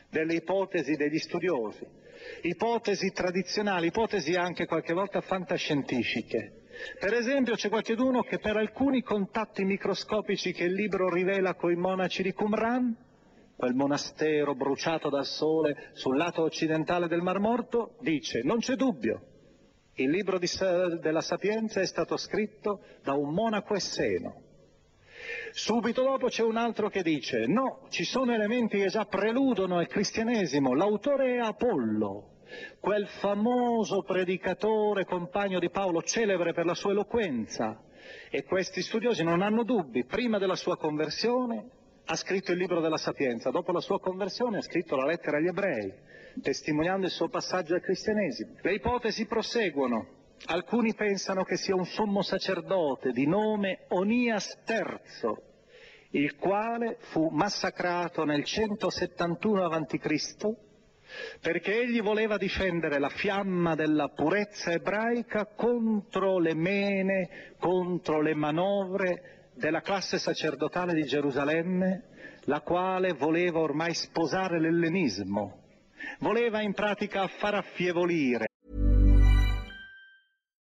[0.09, 1.97] delle ipotesi degli studiosi
[2.41, 6.53] ipotesi tradizionali, ipotesi anche qualche volta fantascientifiche.
[6.99, 12.23] Per esempio c'è qualcuno che per alcuni contatti microscopici che il libro rivela coi monaci
[12.23, 12.95] di Qumran,
[13.57, 19.21] quel monastero bruciato dal sole sul lato occidentale del Mar Morto, dice non c'è dubbio,
[19.95, 20.47] il libro di,
[21.01, 24.47] della Sapienza è stato scritto da un monaco esseno.
[25.51, 29.87] Subito dopo c'è un altro che dice no, ci sono elementi che già preludono al
[29.87, 32.37] cristianesimo, l'autore è Apollo,
[32.79, 37.83] quel famoso predicatore compagno di Paolo, celebre per la sua eloquenza.
[38.31, 41.69] E questi studiosi non hanno dubbi, prima della sua conversione
[42.05, 45.47] ha scritto il libro della Sapienza, dopo la sua conversione ha scritto la lettera agli
[45.47, 45.93] ebrei,
[46.41, 48.55] testimoniando il suo passaggio al cristianesimo.
[48.61, 50.17] Le ipotesi proseguono.
[50.45, 55.35] Alcuni pensano che sia un sommo sacerdote di nome Onias III,
[56.11, 60.67] il quale fu massacrato nel 171 a.C
[61.41, 69.49] perché egli voleva difendere la fiamma della purezza ebraica contro le mene, contro le manovre
[69.55, 72.03] della classe sacerdotale di Gerusalemme,
[72.43, 75.63] la quale voleva ormai sposare l'ellenismo,
[76.19, 78.48] voleva in pratica far affievolire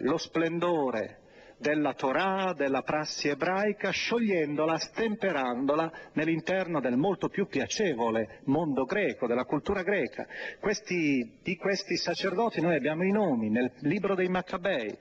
[0.00, 1.18] Lo splendore
[1.58, 9.44] della Torah, della prassi ebraica, sciogliendola, stemperandola nell'interno del molto più piacevole mondo greco, della
[9.44, 10.26] cultura greca.
[10.60, 14.96] Questi, di questi sacerdoti noi abbiamo i nomi nel libro dei Maccabei,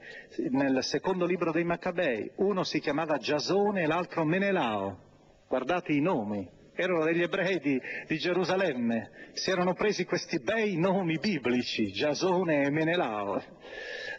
[0.50, 5.12] nel secondo libro dei Maccabei, uno si chiamava Giasone e l'altro Menelao.
[5.48, 11.18] Guardate i nomi, erano degli ebrei di, di, Gerusalemme, si erano presi questi bei nomi
[11.20, 13.42] biblici, Giasone e Menelao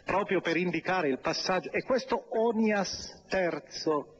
[0.05, 1.71] proprio per indicare il passaggio.
[1.71, 4.13] E questo Onias III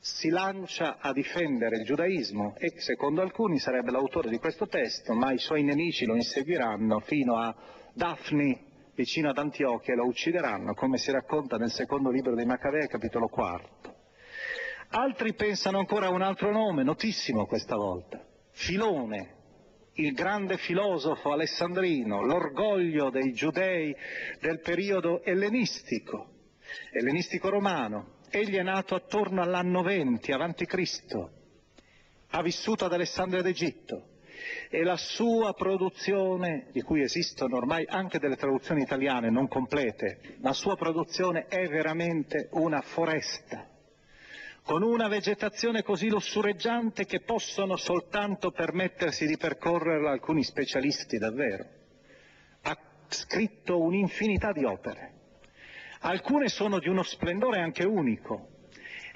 [0.00, 5.32] si lancia a difendere il giudaismo e secondo alcuni sarebbe l'autore di questo testo, ma
[5.32, 7.54] i suoi nemici lo inseguiranno fino a
[7.92, 12.88] Daphne vicino ad Antiochia e lo uccideranno, come si racconta nel secondo libro dei Maccabei,
[12.88, 13.95] capitolo quarto.
[14.98, 18.18] Altri pensano ancora a un altro nome, notissimo questa volta,
[18.52, 19.34] Filone,
[19.96, 23.94] il grande filosofo alessandrino, l'orgoglio dei giudei
[24.40, 26.30] del periodo ellenistico,
[26.90, 28.20] ellenistico romano.
[28.30, 31.30] Egli è nato attorno all'anno 20 avanti Cristo,
[32.30, 34.14] ha vissuto ad Alessandria d'Egitto.
[34.70, 40.54] E la sua produzione, di cui esistono ormai anche delle traduzioni italiane non complete, la
[40.54, 43.75] sua produzione è veramente una foresta,
[44.66, 51.64] con una vegetazione così lussureggiante che possono soltanto permettersi di percorrerla alcuni specialisti davvero.
[52.62, 55.12] Ha scritto un'infinità di opere.
[56.00, 58.54] Alcune sono di uno splendore anche unico,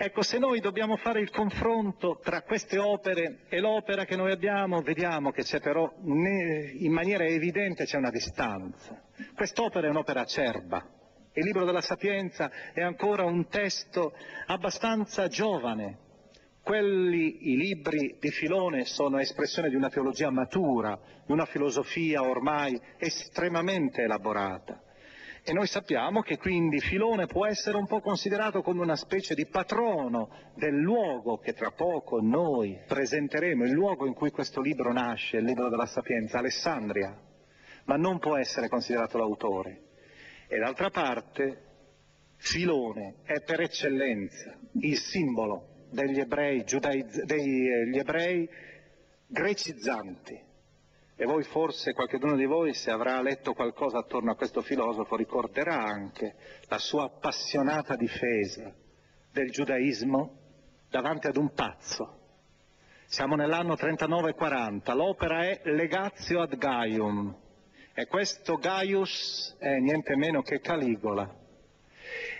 [0.02, 4.80] Ecco, se noi dobbiamo fare il confronto tra queste opere e l'opera che noi abbiamo,
[4.80, 8.98] vediamo che c'è però in maniera evidente c'è una distanza.
[9.34, 10.99] Quest'opera è un'opera acerba.
[11.32, 14.12] Il libro della Sapienza è ancora un testo
[14.46, 16.08] abbastanza giovane.
[16.60, 22.78] Quelli, i libri di Filone, sono espressione di una teologia matura, di una filosofia ormai
[22.98, 24.82] estremamente elaborata.
[25.44, 29.46] E noi sappiamo che quindi Filone può essere un po' considerato come una specie di
[29.46, 35.36] patrono del luogo che tra poco noi presenteremo, il luogo in cui questo libro nasce,
[35.36, 37.16] il libro della Sapienza, Alessandria,
[37.84, 39.89] ma non può essere considerato l'autore.
[40.52, 41.62] E d'altra parte
[42.38, 48.50] Filone è per eccellenza il simbolo degli ebrei, giudaiz- degli ebrei
[49.28, 50.42] grecizzanti,
[51.14, 55.84] e voi forse, qualcuno di voi, se avrà letto qualcosa attorno a questo filosofo, ricorderà
[55.84, 56.34] anche
[56.66, 58.74] la sua appassionata difesa
[59.30, 60.36] del giudaismo
[60.88, 62.16] davanti ad un pazzo.
[63.04, 67.48] Siamo nell'anno 39-40, l'opera è Legatio ad Gaium
[67.94, 71.38] e questo Gaius è niente meno che Caligola.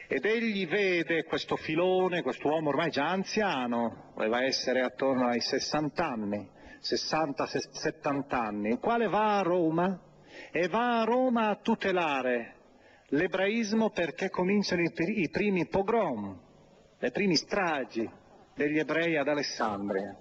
[0.06, 6.50] Ed egli vede questo filone, quest'uomo ormai già anziano, doveva essere attorno ai 60 anni,
[6.82, 10.00] 60-70 anni, il quale va a Roma
[10.50, 12.54] e va a Roma a tutelare
[13.10, 16.38] l'ebraismo perché cominciano i, primi pogrom,
[16.98, 18.08] le prime stragi
[18.54, 20.16] degli ebrei ad Alessandria.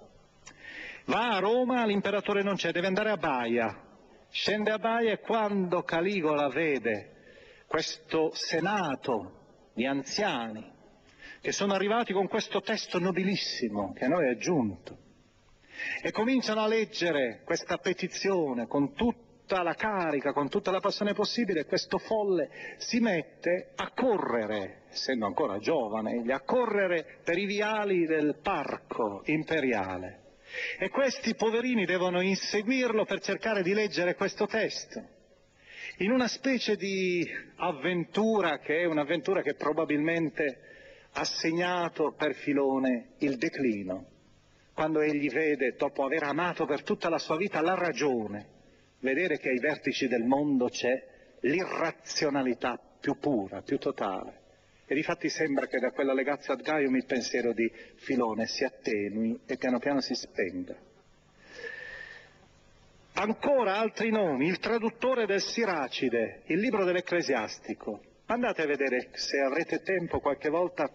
[1.06, 3.89] Va a Roma, l'imperatore non c'è, deve andare a Baia.
[4.30, 10.78] Scende a Baia e quando Caligola vede questo senato di anziani
[11.40, 14.98] che sono arrivati con questo testo nobilissimo che a noi è giunto,
[16.02, 21.64] e cominciano a leggere questa petizione con tutta la carica, con tutta la passione possibile,
[21.64, 28.38] questo folle si mette a correre, essendo ancora giovane, a correre per i viali del
[28.40, 30.29] parco imperiale.
[30.78, 35.18] E questi poverini devono inseguirlo per cercare di leggere questo testo
[35.98, 40.60] in una specie di avventura che è un'avventura che probabilmente
[41.12, 44.06] ha segnato per Filone il declino
[44.72, 48.46] quando egli vede, dopo aver amato per tutta la sua vita la ragione,
[49.00, 51.06] vedere che ai vertici del mondo c'è
[51.40, 54.38] l'irrazionalità più pura, più totale.
[54.90, 59.38] E difatti sembra che da quella legazza ad Gaium il pensiero di Filone si attenui
[59.46, 60.74] e piano piano si spenga.
[63.12, 68.00] Ancora altri nomi, il traduttore del Siracide, il libro dell'Ecclesiastico.
[68.26, 70.90] Andate a vedere se avrete tempo qualche volta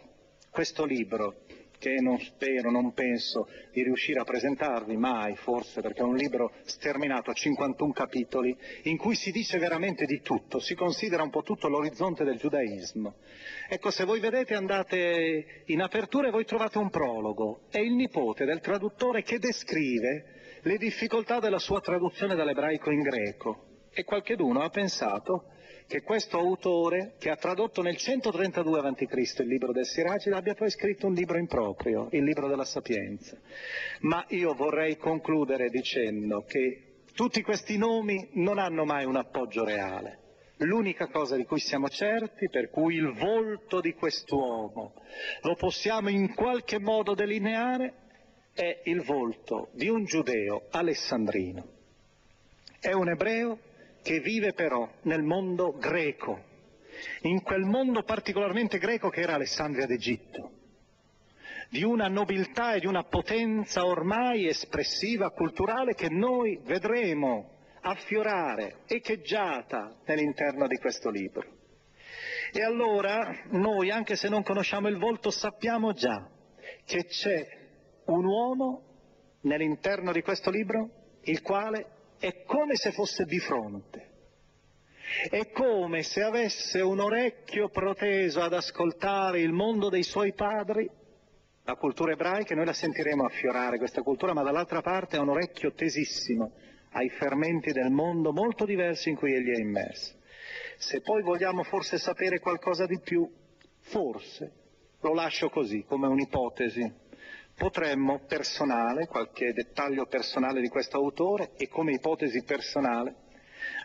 [0.50, 1.45] questo libro
[1.86, 6.52] che non spero, non penso di riuscire a presentarvi mai, forse, perché è un libro
[6.64, 11.44] sterminato a 51 capitoli, in cui si dice veramente di tutto, si considera un po'
[11.44, 13.18] tutto l'orizzonte del giudaismo.
[13.70, 18.46] Ecco, se voi vedete, andate in apertura e voi trovate un prologo, è il nipote
[18.46, 23.66] del traduttore che descrive le difficoltà della sua traduzione dall'ebraico in greco.
[23.92, 25.52] E qualcheduno ha pensato
[25.88, 29.40] che questo autore, che ha tradotto nel 132 a.C.
[29.40, 33.38] il libro del Siracide, abbia poi scritto un libro improprio, il libro della Sapienza.
[34.02, 40.20] Ma io vorrei concludere dicendo che tutti questi nomi non hanno mai un appoggio reale.
[40.60, 44.94] L'unica cosa di cui siamo certi, per cui il volto di quest'uomo
[45.42, 47.94] lo possiamo in qualche modo delineare,
[48.54, 51.74] è il volto di un giudeo alessandrino.
[52.80, 53.60] È un ebreo
[54.06, 56.40] che vive però nel mondo greco,
[57.22, 60.52] in quel mondo particolarmente greco che era Alessandria d'Egitto,
[61.72, 67.50] di una nobiltà e di una potenza ormai espressiva, culturale, che noi vedremo
[67.82, 71.44] affiorare, echeggiata nell'interno di questo libro.
[72.54, 76.30] E allora noi, anche se non conosciamo il volto, sappiamo già
[76.86, 77.44] che c'è
[78.06, 78.84] un uomo
[79.42, 80.90] nell'interno di questo libro
[81.24, 84.14] il quale è come se fosse di fronte.
[85.30, 90.90] È come se avesse un orecchio proteso ad ascoltare il mondo dei suoi padri,
[91.64, 95.74] la cultura ebraica, noi la sentiremo affiorare questa cultura, ma dall'altra parte ha un orecchio
[95.74, 96.52] tesissimo
[96.92, 100.14] ai fermenti del mondo molto diversi in cui egli è immerso.
[100.78, 103.28] Se poi vogliamo forse sapere qualcosa di più,
[103.80, 104.52] forse,
[105.02, 106.92] lo lascio così, come un'ipotesi,
[107.56, 113.24] potremmo personale, qualche dettaglio personale di questo autore e come ipotesi personale,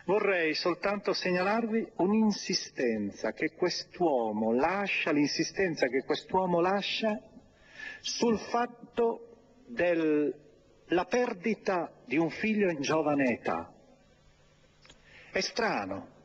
[0.05, 7.19] vorrei soltanto segnalarvi un'insistenza che quest'uomo lascia, l'insistenza che quest'uomo lascia
[8.01, 9.27] sul fatto
[9.67, 13.71] della perdita di un figlio in giovane età.
[15.31, 16.19] È strano.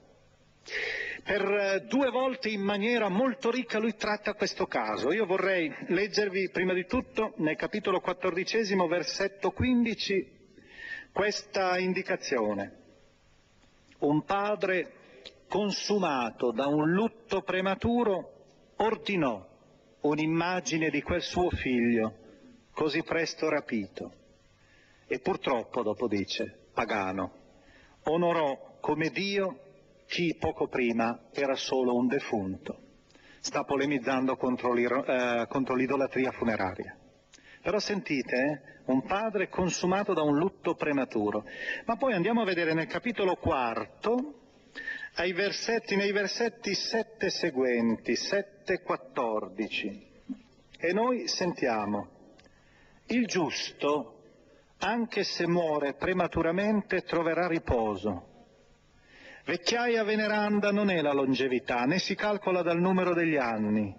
[1.27, 5.13] Per eh, due volte in maniera molto ricca lui tratta questo caso.
[5.13, 10.31] Io vorrei leggervi prima di tutto nel capitolo quattordicesimo, versetto 15,
[11.11, 12.77] questa indicazione.
[13.99, 14.93] Un padre
[15.49, 18.45] consumato da un lutto prematuro
[18.77, 19.45] ordinò
[20.03, 22.19] un'immagine di quel suo figlio
[22.71, 24.13] così presto rapito
[25.09, 27.33] e purtroppo, dopo dice, pagano,
[28.05, 29.63] onorò come Dio
[30.07, 32.81] chi poco prima era solo un defunto.
[33.41, 36.97] Sta polemizzando contro, eh, contro l'idolatria funeraria.
[37.63, 41.45] Però sentite, eh, un padre consumato da un lutto prematuro.
[41.85, 44.41] Ma poi andiamo a vedere nel capitolo quarto,
[45.35, 50.05] versetti, nei versetti 7 seguenti, 7-14.
[50.79, 52.09] E noi sentiamo,
[53.07, 54.23] il giusto,
[54.79, 58.26] anche se muore prematuramente, troverà riposo
[59.47, 63.95] Vecchiaia veneranda non è la longevità, né si calcola dal numero degli anni,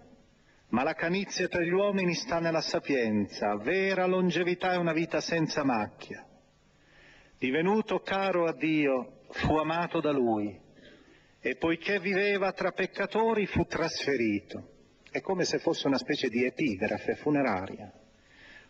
[0.71, 5.63] ma la canizia tra gli uomini sta nella sapienza, vera longevità è una vita senza
[5.63, 6.27] macchia.
[7.39, 10.59] Divenuto caro a Dio, fu amato da Lui,
[11.39, 14.71] e poiché viveva tra peccatori fu trasferito.
[15.09, 17.89] È come se fosse una specie di epigrafe funeraria.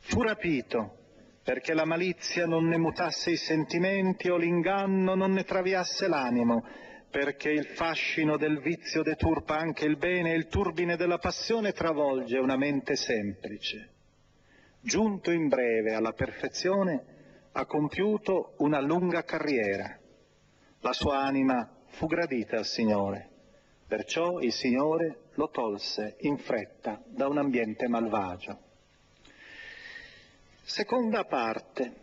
[0.02, 1.07] Fu rapito,
[1.48, 6.62] perché la malizia non ne mutasse i sentimenti o l'inganno non ne traviasse l'animo,
[7.10, 12.38] perché il fascino del vizio deturpa anche il bene e il turbine della passione travolge
[12.38, 13.94] una mente semplice.
[14.82, 17.06] Giunto in breve alla perfezione,
[17.54, 19.98] ha compiuto una lunga carriera.
[20.82, 23.30] La sua anima fu gradita al Signore,
[23.88, 28.66] perciò il Signore lo tolse in fretta da un ambiente malvagio.
[30.68, 31.94] Seconda parte.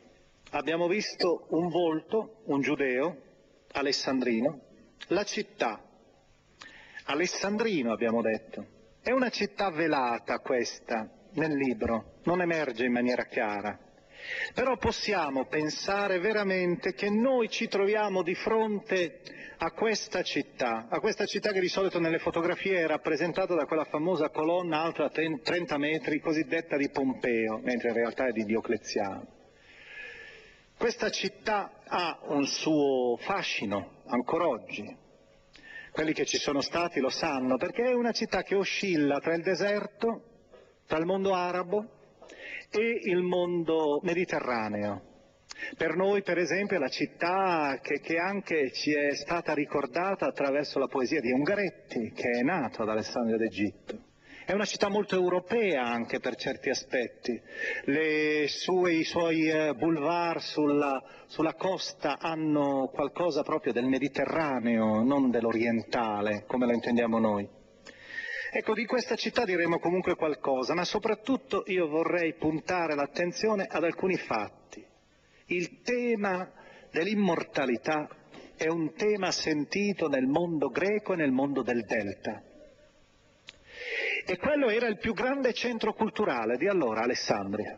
[0.53, 3.15] Abbiamo visto un volto, un giudeo,
[3.73, 4.59] alessandrino,
[5.09, 5.83] la città.
[7.05, 8.65] Alessandrino abbiamo detto.
[9.03, 13.79] È una città velata questa nel libro, non emerge in maniera chiara.
[14.55, 19.21] Però possiamo pensare veramente che noi ci troviamo di fronte
[19.59, 23.85] a questa città, a questa città che di solito nelle fotografie è rappresentata da quella
[23.85, 29.27] famosa colonna alta 30 metri cosiddetta di Pompeo, mentre in realtà è di Diocleziano.
[30.77, 35.03] Questa città ha un suo fascino ancora oggi.
[35.93, 39.43] Quelli che ci sono stati lo sanno, perché è una città che oscilla tra il
[39.43, 40.23] deserto,
[40.87, 41.94] tra il mondo arabo
[42.79, 45.13] e il mondo mediterraneo.
[45.77, 50.79] Per noi, per esempio, è la città che, che, anche ci è stata ricordata attraverso
[50.79, 54.13] la poesia di Ungaretti, che è nato ad Alessandria d'Egitto.
[54.45, 57.41] È una città molto europea anche per certi aspetti.
[58.47, 66.45] Sue, I suoi eh, boulevard sulla, sulla costa hanno qualcosa proprio del Mediterraneo, non dell'orientale,
[66.47, 67.54] come lo intendiamo noi.
[68.57, 74.17] Ecco, di questa città diremo comunque qualcosa, ma soprattutto io vorrei puntare l'attenzione ad alcuni
[74.17, 74.87] fatti.
[75.47, 76.53] Il tema
[76.93, 78.09] dell'immortalità
[78.55, 82.41] è un tema sentito nel mondo greco e nel mondo del Delta.
[84.25, 87.77] E quello era il più grande centro culturale di allora, Alessandria,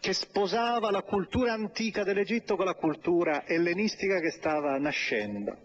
[0.00, 5.56] che sposava la cultura antica dell'Egitto con la cultura ellenistica che stava nascendo,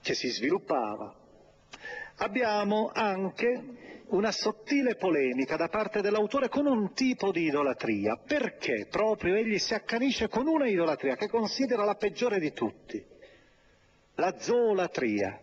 [0.00, 1.20] che si sviluppava.
[2.16, 9.34] Abbiamo anche una sottile polemica da parte dell'autore con un tipo di idolatria, perché proprio
[9.34, 13.02] egli si accanisce con una idolatria che considera la peggiore di tutti,
[14.16, 15.40] la zoolatria.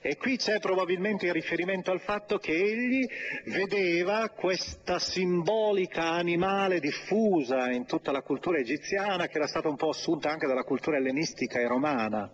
[0.00, 3.04] E qui c'è probabilmente il riferimento al fatto che egli
[3.46, 9.88] vedeva questa simbolica animale diffusa in tutta la cultura egiziana, che era stata un po'
[9.88, 12.30] assunta anche dalla cultura ellenistica e romana,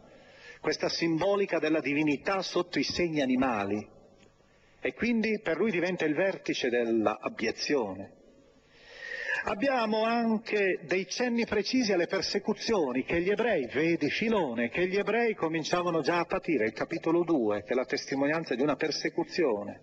[0.62, 3.84] questa simbolica della divinità sotto i segni animali
[4.80, 8.20] e quindi per lui diventa il vertice dell'abiezione.
[9.44, 15.34] Abbiamo anche dei cenni precisi alle persecuzioni che gli ebrei, vedi Filone, che gli ebrei
[15.34, 19.80] cominciavano già a patire, il capitolo 2, che è la testimonianza di una persecuzione.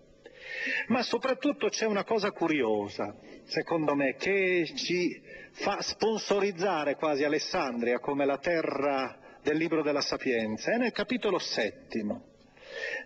[0.86, 3.14] Ma soprattutto c'è una cosa curiosa,
[3.44, 5.20] secondo me, che ci
[5.52, 12.28] fa sponsorizzare quasi Alessandria come la terra del libro della Sapienza, è nel capitolo settimo.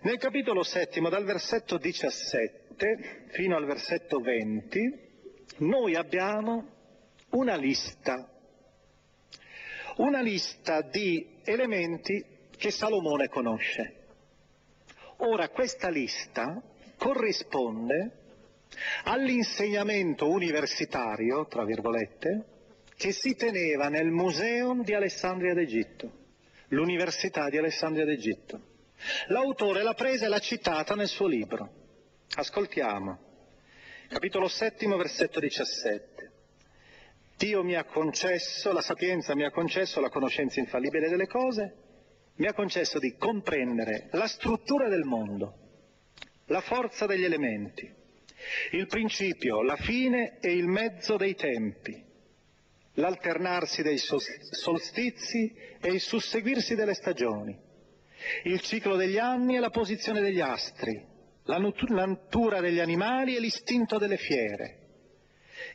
[0.03, 5.03] Nel capitolo settimo, dal versetto 17, 7 fino al versetto 20
[5.59, 6.67] noi abbiamo
[7.29, 8.29] una lista,
[9.97, 12.23] una lista di elementi
[12.57, 14.03] che Salomone conosce.
[15.17, 16.61] Ora questa lista
[16.97, 18.23] corrisponde
[19.05, 22.45] all'insegnamento universitario, tra virgolette,
[22.97, 26.24] che si teneva nel Museum di Alessandria d'Egitto,
[26.69, 28.73] l'Università di Alessandria d'Egitto.
[29.27, 31.69] L'autore l'ha presa e l'ha citata nel suo libro.
[32.35, 33.19] Ascoltiamo.
[34.07, 36.31] Capitolo settimo, versetto 17.
[37.37, 41.73] Dio mi ha concesso, la sapienza mi ha concesso la conoscenza infallibile delle cose,
[42.35, 45.53] mi ha concesso di comprendere la struttura del mondo,
[46.45, 47.91] la forza degli elementi,
[48.71, 52.03] il principio, la fine e il mezzo dei tempi,
[52.95, 57.57] l'alternarsi dei solstizi e il susseguirsi delle stagioni,
[58.43, 63.97] il ciclo degli anni e la posizione degli astri, la natura degli animali e l'istinto
[63.97, 64.79] delle fiere,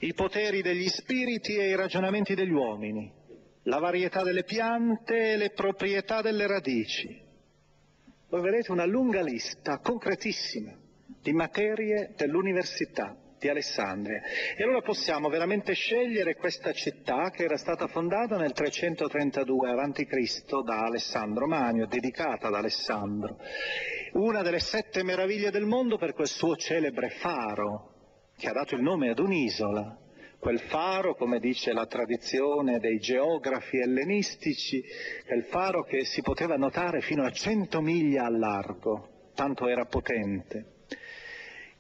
[0.01, 3.13] i poteri degli spiriti e i ragionamenti degli uomini,
[3.65, 7.29] la varietà delle piante e le proprietà delle radici.
[8.29, 10.77] Voi vedete una lunga lista concretissima
[11.21, 14.21] di materie dell'università di Alessandria.
[14.57, 20.63] E allora possiamo veramente scegliere questa città che era stata fondata nel 332 a.C.
[20.63, 23.39] da Alessandro Magno, dedicata ad Alessandro,
[24.13, 27.95] una delle sette meraviglie del mondo per quel suo celebre faro,
[28.37, 29.97] che ha dato il nome ad un'isola.
[30.39, 34.83] Quel faro, come dice la tradizione dei geografi ellenistici,
[35.35, 40.80] il faro che si poteva notare fino a 100 miglia a largo, tanto era potente.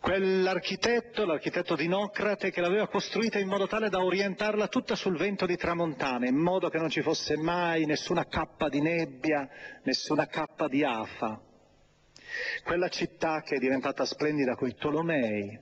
[0.01, 5.57] Quell'architetto, l'architetto Dinocrate, che l'aveva costruita in modo tale da orientarla tutta sul vento di
[5.57, 9.47] tramontana, in modo che non ci fosse mai nessuna cappa di nebbia,
[9.83, 11.39] nessuna cappa di afa.
[12.65, 15.59] Quella città che è diventata splendida coi Tolomei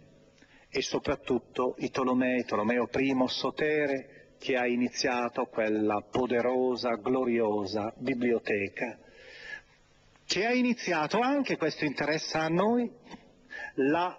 [0.70, 8.98] e soprattutto i Tolomei, Tolomeo I, Sotere, che ha iniziato quella poderosa, gloriosa biblioteca,
[10.24, 12.88] che ha iniziato anche, questo interessa a noi,
[13.74, 14.16] la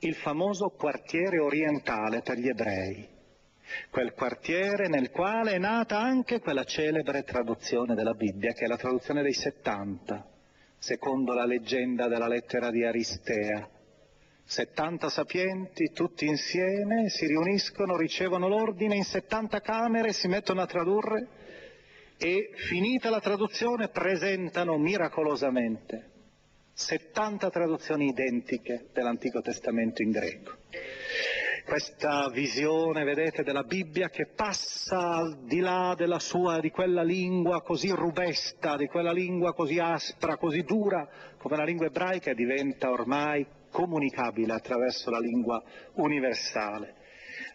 [0.00, 3.08] il famoso quartiere orientale per gli ebrei,
[3.90, 8.76] quel quartiere nel quale è nata anche quella celebre traduzione della Bibbia, che è la
[8.76, 10.26] traduzione dei 70,
[10.78, 13.68] secondo la leggenda della lettera di Aristea.
[14.44, 21.26] 70 sapienti, tutti insieme, si riuniscono, ricevono l'ordine in 70 camere, si mettono a tradurre
[22.16, 26.14] e, finita la traduzione, presentano miracolosamente
[26.78, 30.58] 70 traduzioni identiche dell'Antico Testamento in greco.
[31.64, 37.88] Questa visione, vedete, della Bibbia che passa al di là sua, di quella lingua così
[37.88, 41.08] rubesta, di quella lingua così aspra, così dura
[41.38, 45.62] come la lingua ebraica diventa ormai comunicabile attraverso la lingua
[45.94, 46.94] universale.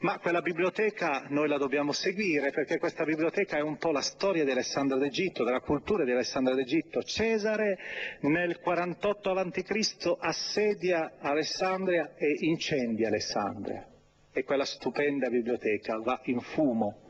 [0.02, 4.44] Ma quella biblioteca noi la dobbiamo seguire perché questa biblioteca è un po' la storia
[4.44, 7.04] di Alessandro d'Egitto, della cultura di Alessandro d'Egitto.
[7.04, 7.78] Cesare
[8.22, 10.16] nel 48 a.C.
[10.18, 13.88] assedia Alessandria e incendia Alessandria
[14.32, 17.02] e quella stupenda biblioteca va in fumo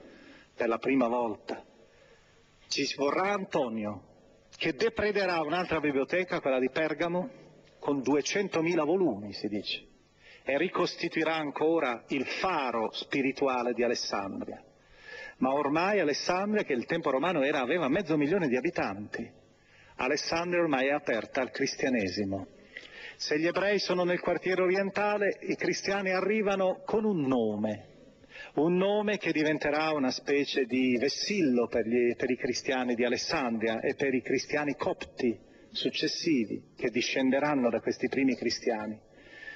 [0.54, 1.64] per la prima volta.
[2.68, 4.04] Ci vorrà Antonio
[4.58, 7.30] che deprederà un'altra biblioteca, quella di Pergamo,
[7.80, 9.90] con 200.000 volumi, si dice
[10.52, 14.62] e ricostituirà ancora il faro spirituale di Alessandria.
[15.38, 19.32] Ma ormai Alessandria, che il tempo romano era, aveva mezzo milione di abitanti,
[19.96, 22.48] Alessandria ormai è aperta al cristianesimo.
[23.16, 27.86] Se gli ebrei sono nel quartiere orientale, i cristiani arrivano con un nome,
[28.56, 33.80] un nome che diventerà una specie di vessillo per, gli, per i cristiani di Alessandria
[33.80, 35.40] e per i cristiani copti
[35.72, 39.00] successivi che discenderanno da questi primi cristiani.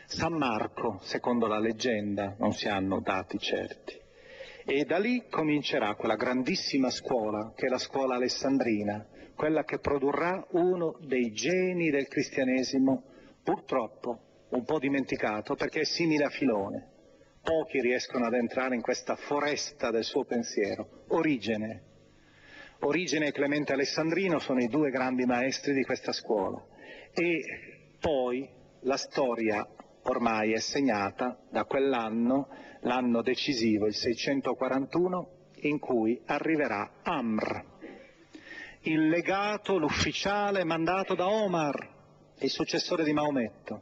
[0.08, 4.00] San Marco, secondo la leggenda, non si hanno dati certi.
[4.64, 10.46] E da lì comincerà quella grandissima scuola, che è la scuola alessandrina, quella che produrrà
[10.52, 13.04] uno dei geni del cristianesimo,
[13.44, 16.92] purtroppo un po' dimenticato, perché è simile a Filone.
[17.42, 21.06] Pochi riescono ad entrare in questa foresta del suo pensiero.
[21.10, 21.84] Origene.
[22.82, 26.64] Origene e Clemente Alessandrino sono i due grandi maestri di questa scuola.
[27.12, 27.44] E
[28.00, 28.48] poi
[28.82, 29.68] la storia
[30.06, 32.48] ormai è segnata da quell'anno,
[32.82, 35.30] l'anno decisivo, il 641,
[35.62, 37.64] in cui arriverà Amr,
[38.82, 41.94] il legato, l'ufficiale mandato da Omar,
[42.40, 43.82] il successore di Maometto,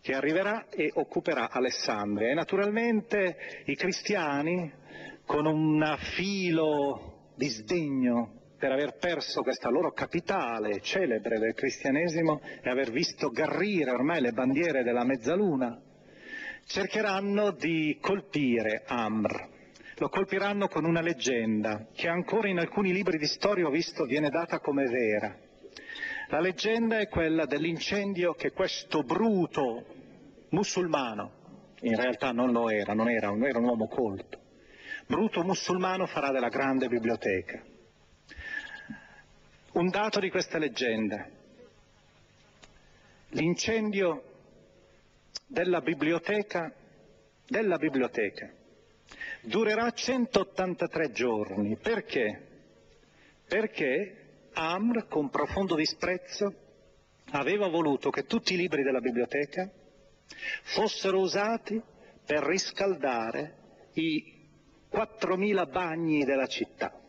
[0.00, 2.30] che arriverà e occuperà Alessandria.
[2.30, 4.72] E naturalmente i cristiani,
[5.24, 12.70] con un filo di sdegno per aver perso questa loro capitale celebre del cristianesimo e
[12.70, 15.82] aver visto garrire ormai le bandiere della mezzaluna,
[16.66, 19.48] cercheranno di colpire Amr.
[19.96, 24.28] Lo colpiranno con una leggenda che ancora in alcuni libri di storia ho visto viene
[24.28, 25.36] data come vera.
[26.28, 29.86] La leggenda è quella dell'incendio che questo bruto
[30.50, 31.32] musulmano,
[31.80, 34.38] in realtà non lo era, non era, era un uomo colto,
[35.08, 37.70] bruto musulmano farà della grande biblioteca.
[39.72, 41.26] Un dato di questa leggenda.
[43.30, 44.22] L'incendio
[45.46, 46.70] della biblioteca,
[47.46, 48.52] della biblioteca
[49.40, 51.78] durerà 183 giorni.
[51.78, 52.48] Perché?
[53.48, 54.16] Perché
[54.52, 56.54] Amr, con profondo disprezzo,
[57.30, 59.70] aveva voluto che tutti i libri della biblioteca
[60.64, 61.80] fossero usati
[62.26, 63.56] per riscaldare
[63.94, 64.48] i
[64.92, 67.01] 4.000 bagni della città.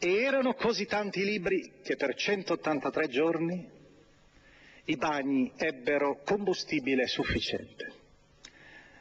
[0.00, 3.68] E erano così tanti libri che per 183 giorni
[4.84, 7.92] i bagni ebbero combustibile sufficiente.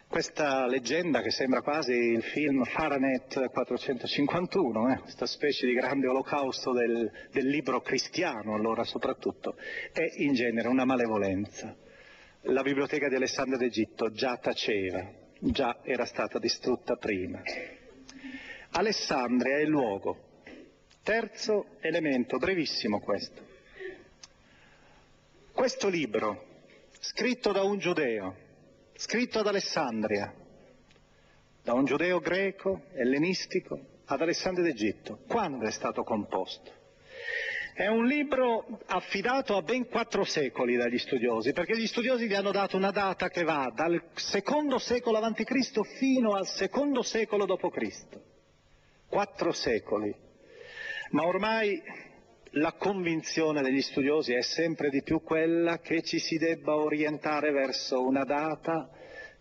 [0.08, 6.72] Questa leggenda che sembra quasi il film Fahrenheit 451, eh, questa specie di grande olocausto
[6.72, 9.56] del, del libro cristiano allora soprattutto,
[9.92, 11.76] è in genere una malevolenza.
[12.44, 17.42] La biblioteca di Alessandria d'Egitto già taceva, già era stata distrutta prima.
[18.72, 20.27] Alessandria è il luogo
[21.08, 23.42] Terzo elemento, brevissimo questo.
[25.54, 26.66] Questo libro,
[27.00, 28.36] scritto da un giudeo,
[28.94, 30.34] scritto ad Alessandria,
[31.64, 36.74] da un giudeo greco, ellenistico, ad Alessandria d'Egitto, quando è stato composto?
[37.74, 42.52] È un libro affidato a ben quattro secoli dagli studiosi, perché gli studiosi gli hanno
[42.52, 45.86] dato una data che va dal secondo secolo a.C.
[45.98, 48.20] fino al secondo secolo d.C.
[49.08, 50.26] Quattro secoli
[51.12, 51.82] ma ormai
[52.52, 58.06] la convinzione degli studiosi è sempre di più quella che ci si debba orientare verso
[58.06, 58.90] una data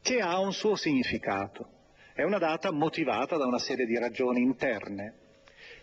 [0.03, 1.71] che ha un suo significato.
[2.13, 5.25] È una data motivata da una serie di ragioni interne.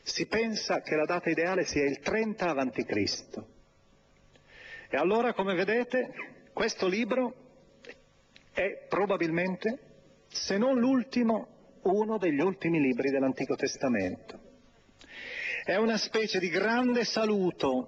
[0.03, 3.43] Si pensa che la data ideale sia il 30 a.C.
[4.89, 6.13] E allora, come vedete,
[6.53, 7.35] questo libro
[8.51, 9.79] è probabilmente,
[10.27, 11.47] se non l'ultimo,
[11.83, 14.42] uno degli ultimi libri dell'Antico Testamento.
[15.65, 17.87] È una specie di grande saluto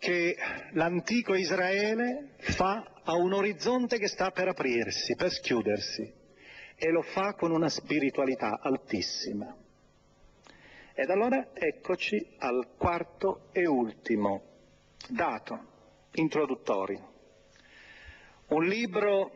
[0.00, 0.36] che
[0.72, 6.12] l'antico Israele fa a un orizzonte che sta per aprirsi, per schiudersi,
[6.74, 9.56] e lo fa con una spiritualità altissima.
[10.92, 14.42] Ed allora eccoci al quarto e ultimo
[15.08, 15.66] dato
[16.14, 17.12] introduttorio.
[18.48, 19.30] Un libro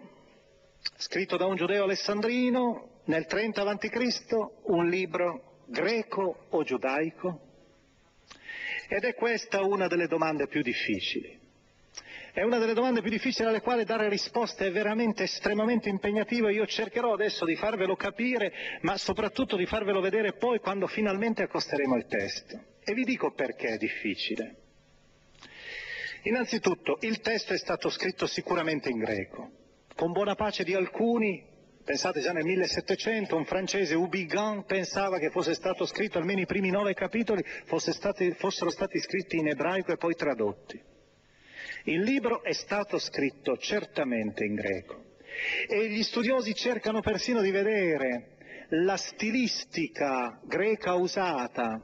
[0.97, 4.35] scritto da un giudeo alessandrino nel 30 a.C.,
[4.65, 7.51] un libro greco o giudaico,
[8.95, 11.41] ed è questa una delle domande più difficili.
[12.35, 16.53] È una delle domande più difficili alle quali dare risposte è veramente estremamente impegnativo e
[16.53, 21.97] io cercherò adesso di farvelo capire, ma soprattutto di farvelo vedere poi quando finalmente accosteremo
[21.97, 22.61] il testo.
[22.85, 24.57] E vi dico perché è difficile.
[26.25, 29.51] Innanzitutto, il testo è stato scritto sicuramente in greco,
[29.95, 31.52] con buona pace di alcuni
[31.85, 36.71] Pensate già nel 1700 un francese, Ubigan, pensava che fosse stato scritto, almeno i primi
[36.71, 37.45] nove capitoli,
[37.77, 40.81] stati, fossero stati scritti in ebraico e poi tradotti.
[41.85, 45.11] Il libro è stato scritto certamente in greco
[45.69, 48.37] e gli studiosi cercano persino di vedere
[48.69, 51.81] la stilistica greca usata.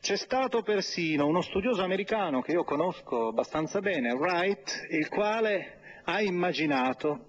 [0.00, 6.20] C'è stato persino uno studioso americano che io conosco abbastanza bene, Wright, il quale ha
[6.20, 7.27] immaginato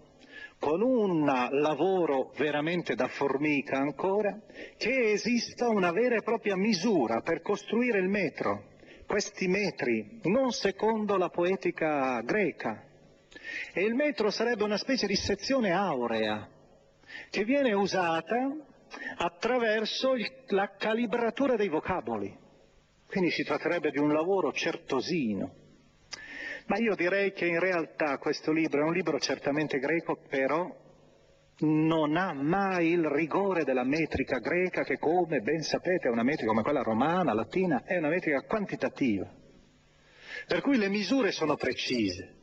[0.60, 4.38] con un lavoro veramente da formica ancora,
[4.78, 8.66] che esista una vera e propria misura per costruire il metro,
[9.08, 12.84] questi metri, non secondo la poetica greca.
[13.74, 16.48] E il metro sarebbe una specie di sezione aurea
[17.30, 18.54] che viene usata
[19.18, 22.36] attraverso il, la calibratura dei vocaboli.
[23.08, 25.68] Quindi si tratterebbe di un lavoro certosino.
[26.70, 30.72] Ma io direi che in realtà questo libro è un libro certamente greco, però
[31.62, 36.50] non ha mai il rigore della metrica greca che come ben sapete è una metrica
[36.50, 39.28] come quella romana, latina, è una metrica quantitativa.
[40.46, 42.36] Per cui le misure sono precise.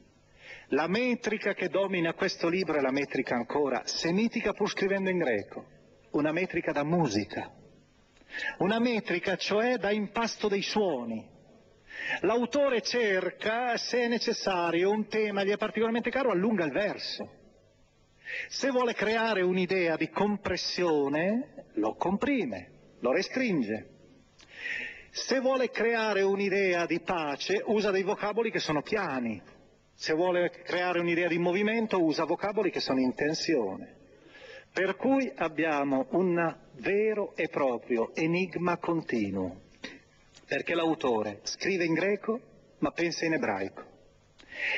[0.70, 5.64] La metrica che domina questo libro è la metrica ancora semitica pur scrivendo in greco,
[6.10, 7.48] una metrica da musica,
[8.58, 11.34] una metrica cioè da impasto dei suoni,
[12.20, 17.30] L'autore cerca, se è necessario, un tema gli è particolarmente caro, allunga il verso.
[18.48, 22.70] Se vuole creare un'idea di compressione, lo comprime,
[23.00, 23.90] lo restringe.
[25.10, 29.40] Se vuole creare un'idea di pace usa dei vocaboli che sono piani,
[29.94, 33.94] se vuole creare un'idea di movimento usa vocaboli che sono in tensione.
[34.72, 39.62] Per cui abbiamo un vero e proprio enigma continuo,
[40.46, 42.40] perché l'autore scrive in greco
[42.78, 43.94] ma pensa in ebraico.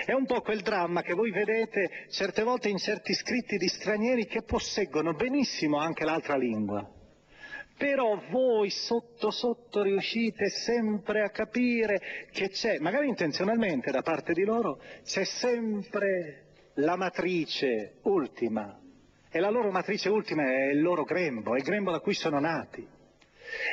[0.05, 4.27] È un po' quel dramma che voi vedete certe volte in certi scritti di stranieri
[4.27, 6.89] che posseggono benissimo anche l'altra lingua,
[7.77, 14.45] però voi sotto sotto riuscite sempre a capire che c'è, magari intenzionalmente da parte di
[14.45, 18.81] loro, c'è sempre la matrice ultima,
[19.31, 22.41] e la loro matrice ultima è il loro grembo, è il grembo da cui sono
[22.41, 22.97] nati.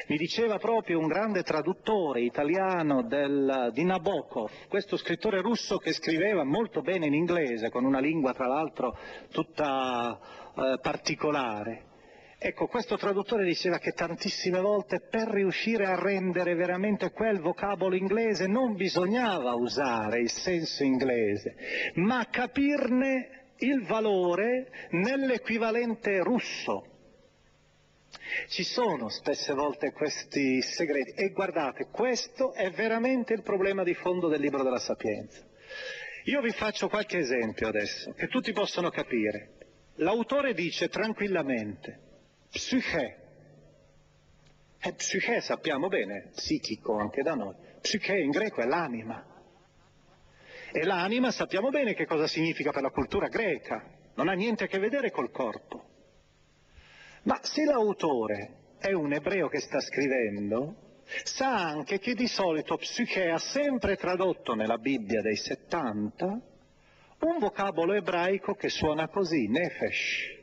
[0.08, 6.44] Mi diceva proprio un grande traduttore italiano del, di Nabokov, questo scrittore russo che scriveva
[6.44, 8.98] molto bene in inglese, con una lingua tra l'altro
[9.32, 10.20] tutta
[10.56, 11.94] eh, particolare.
[12.38, 18.46] Ecco, questo traduttore diceva che tantissime volte per riuscire a rendere veramente quel vocabolo inglese
[18.46, 21.56] non bisognava usare il senso inglese,
[21.96, 26.95] ma capirne il valore nell'equivalente russo.
[28.48, 34.28] Ci sono spesse volte questi segreti e guardate, questo è veramente il problema di fondo
[34.28, 35.44] del libro della Sapienza.
[36.26, 39.54] Io vi faccio qualche esempio adesso, che tutti possono capire.
[39.96, 42.00] L'autore dice tranquillamente,
[42.52, 43.18] psiche,
[44.80, 49.24] e psiche sappiamo bene, psichico anche da noi, psiche in greco è l'anima.
[50.72, 53.84] E l'anima sappiamo bene che cosa significa per la cultura greca,
[54.16, 55.95] non ha niente a che vedere col corpo.
[57.26, 63.30] Ma se l'autore è un ebreo che sta scrivendo, sa anche che di solito psiche
[63.30, 66.26] ha sempre tradotto nella Bibbia dei 70
[67.20, 70.34] un vocabolo ebraico che suona così, nefesh.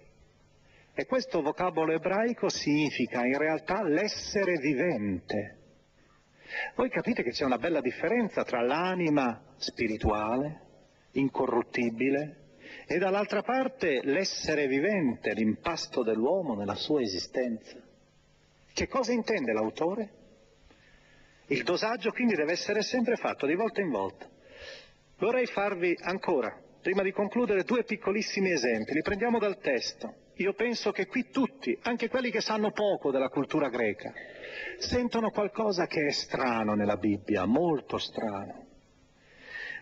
[0.95, 5.59] E questo vocabolo ebraico significa in realtà l'essere vivente.
[6.75, 10.61] Voi capite che c'è una bella differenza tra l'anima spirituale,
[11.13, 12.42] incorruttibile,
[12.87, 17.77] e dall'altra parte l'essere vivente, l'impasto dell'uomo nella sua esistenza.
[18.73, 20.11] Che cosa intende l'autore?
[21.47, 24.29] Il dosaggio quindi deve essere sempre fatto di volta in volta.
[25.19, 28.95] Vorrei farvi ancora, prima di concludere, due piccolissimi esempi.
[28.95, 30.15] Li prendiamo dal testo.
[30.37, 34.13] Io penso che qui tutti, anche quelli che sanno poco della cultura greca,
[34.79, 38.72] sentono qualcosa che è strano nella Bibbia, molto strano.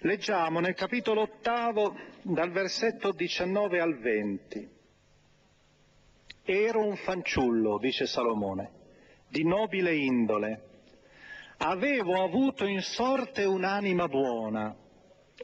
[0.02, 4.70] Leggiamo nel capitolo ottavo dal versetto 19 al 20.
[6.42, 8.70] Ero un fanciullo, dice Salomone,
[9.28, 10.68] di nobile indole.
[11.58, 14.74] Avevo avuto in sorte un'anima buona,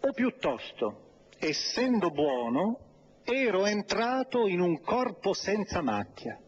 [0.00, 2.78] o piuttosto, essendo buono,
[3.24, 6.40] ero entrato in un corpo senza macchia.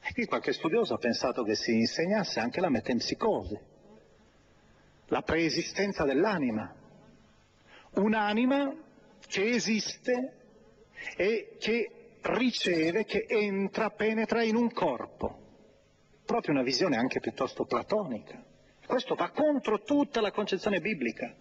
[0.00, 3.74] E qui qualche studioso ha pensato che si insegnasse anche la metempsicosi
[5.08, 6.74] la preesistenza dell'anima.
[7.94, 8.74] Un'anima
[9.26, 10.32] che esiste
[11.16, 11.90] e che
[12.22, 15.44] riceve, che entra, penetra in un corpo.
[16.24, 18.42] Proprio una visione anche piuttosto platonica.
[18.84, 21.34] Questo va contro tutta la concezione biblica,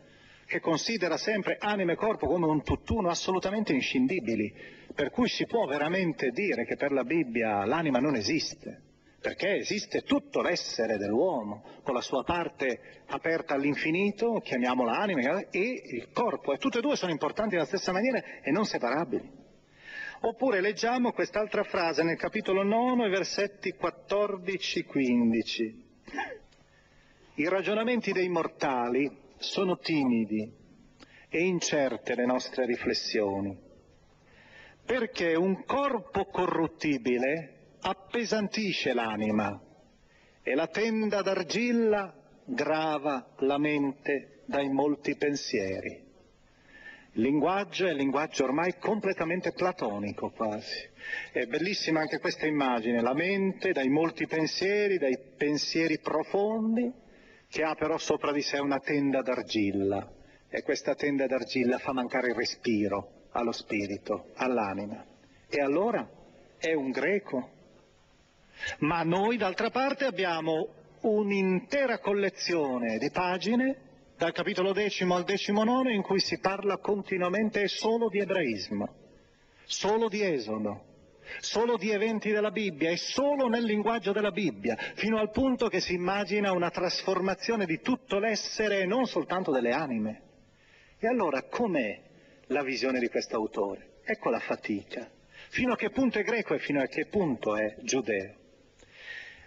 [0.46, 4.54] che considera sempre anima e corpo come un tutt'uno assolutamente inscindibili,
[4.94, 8.94] per cui si può veramente dire che per la Bibbia l'anima non esiste
[9.26, 16.12] perché esiste tutto l'essere dell'uomo, con la sua parte aperta all'infinito, chiamiamola anima, e il
[16.12, 19.28] corpo, e tutte e due sono importanti nella stessa maniera e non separabili.
[20.22, 25.74] Oppure leggiamo quest'altra frase nel capitolo 9, versetti 14-15.
[27.38, 29.10] I ragionamenti dei mortali
[29.40, 30.54] sono timidi
[31.30, 33.58] e incerte le nostre riflessioni,
[34.86, 37.55] perché un corpo corruttibile
[37.88, 39.62] appesantisce l'anima
[40.42, 42.12] e la tenda d'argilla
[42.44, 46.04] grava la mente dai molti pensieri.
[47.14, 50.90] Il linguaggio è un linguaggio ormai completamente platonico quasi.
[51.32, 56.92] È bellissima anche questa immagine, la mente dai molti pensieri, dai pensieri profondi,
[57.48, 60.12] che ha però sopra di sé una tenda d'argilla
[60.50, 65.06] e questa tenda d'argilla fa mancare il respiro allo spirito, all'anima.
[65.48, 66.08] E allora
[66.58, 67.55] è un greco,
[68.80, 70.70] ma noi d'altra parte abbiamo
[71.02, 73.78] un'intera collezione di pagine,
[74.18, 78.88] dal capitolo decimo al decimo nono, in cui si parla continuamente solo di ebraismo,
[79.66, 80.84] solo di esodo,
[81.40, 85.80] solo di eventi della Bibbia e solo nel linguaggio della Bibbia, fino al punto che
[85.80, 90.22] si immagina una trasformazione di tutto l'essere e non soltanto delle anime.
[90.98, 92.02] E allora com'è
[92.48, 94.00] la visione di questo autore?
[94.04, 95.10] Ecco la fatica.
[95.50, 98.44] Fino a che punto è greco e fino a che punto è giudeo.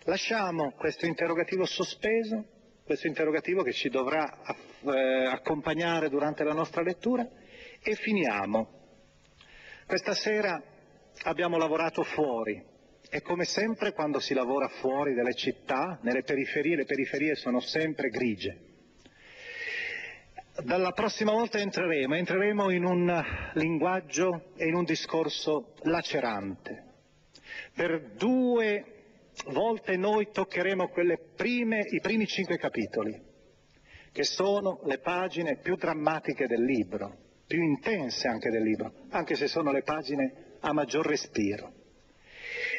[0.08, 2.42] Lasciamo questo interrogativo sospeso,
[2.82, 4.38] questo interrogativo che ci dovrà
[4.80, 7.28] eh, accompagnare durante la nostra lettura
[7.82, 8.70] e finiamo.
[9.84, 10.62] Questa sera
[11.24, 12.64] abbiamo lavorato fuori
[13.10, 18.08] e come sempre quando si lavora fuori dalle città, nelle periferie, le periferie sono sempre
[18.08, 18.58] grigie.
[20.64, 26.84] Dalla prossima volta entreremo, entreremo in un linguaggio e in un discorso lacerante.
[27.74, 28.96] Per due
[29.46, 30.90] volte noi toccheremo
[31.36, 33.20] prime, i primi cinque capitoli,
[34.12, 37.16] che sono le pagine più drammatiche del libro,
[37.46, 41.72] più intense anche del libro, anche se sono le pagine a maggior respiro.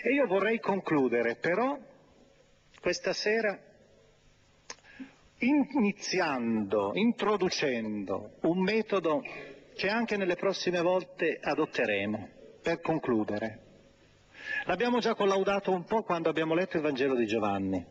[0.04, 1.78] E io vorrei concludere però
[2.80, 3.58] questa sera
[5.40, 9.22] iniziando, introducendo un metodo
[9.76, 12.30] che anche nelle prossime volte adotteremo
[12.62, 13.69] per concludere.
[14.70, 17.84] L'abbiamo già collaudato un po' quando abbiamo letto il Vangelo di Giovanni.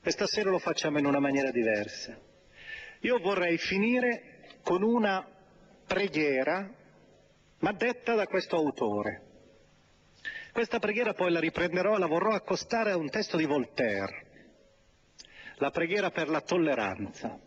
[0.00, 2.18] Questa sera lo facciamo in una maniera diversa.
[3.02, 5.24] Io vorrei finire con una
[5.86, 6.68] preghiera,
[7.60, 9.22] ma detta da questo autore.
[10.50, 14.26] Questa preghiera poi la riprenderò e la vorrò accostare a un testo di Voltaire,
[15.58, 17.38] la preghiera per la tolleranza.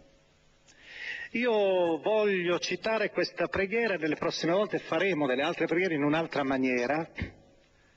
[1.32, 6.44] Io voglio citare questa preghiera e nelle prossime volte faremo delle altre preghiere in un'altra
[6.44, 7.06] maniera,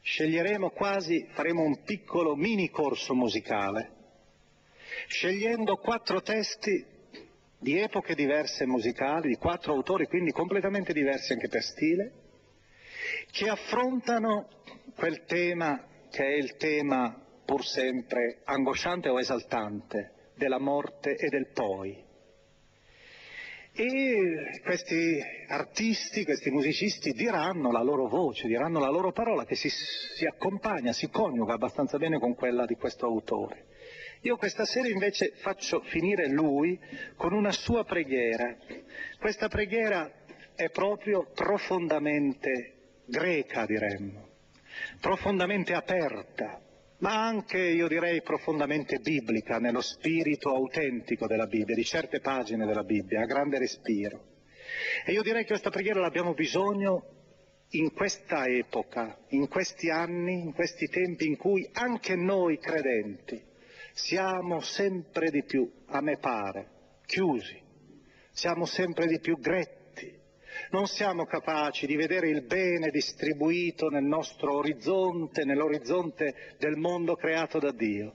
[0.09, 3.91] sceglieremo quasi, faremo un piccolo mini corso musicale,
[5.07, 6.83] scegliendo quattro testi
[7.59, 12.13] di epoche diverse musicali, di quattro autori, quindi completamente diversi anche per stile,
[13.31, 14.49] che affrontano
[14.97, 21.51] quel tema che è il tema pur sempre angosciante o esaltante della morte e del
[21.53, 22.03] poi.
[23.81, 29.69] E questi artisti, questi musicisti diranno la loro voce, diranno la loro parola che si,
[29.69, 33.67] si accompagna, si coniuga abbastanza bene con quella di questo autore.
[34.23, 36.77] Io questa sera invece faccio finire lui
[37.15, 38.57] con una sua preghiera.
[39.21, 40.11] Questa preghiera
[40.57, 44.29] è proprio profondamente greca, diremmo,
[45.01, 46.61] profondamente aperta,
[46.99, 52.83] ma anche, io direi, profondamente biblica, nello spirito autentico della Bibbia, di certe pagine della
[52.83, 54.37] Bibbia, a grande respiro.
[55.05, 57.17] E io direi che questa preghiera l'abbiamo bisogno
[57.71, 63.41] in questa epoca, in questi anni, in questi tempi in cui anche noi credenti
[63.93, 66.69] siamo sempre di più, a me pare,
[67.05, 67.61] chiusi,
[68.31, 69.78] siamo sempre di più gretti
[70.71, 77.59] non siamo capaci di vedere il bene distribuito nel nostro orizzonte, nell'orizzonte del mondo creato
[77.59, 78.15] da Dio.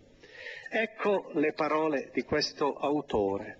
[0.70, 3.60] Ecco le parole di questo autore.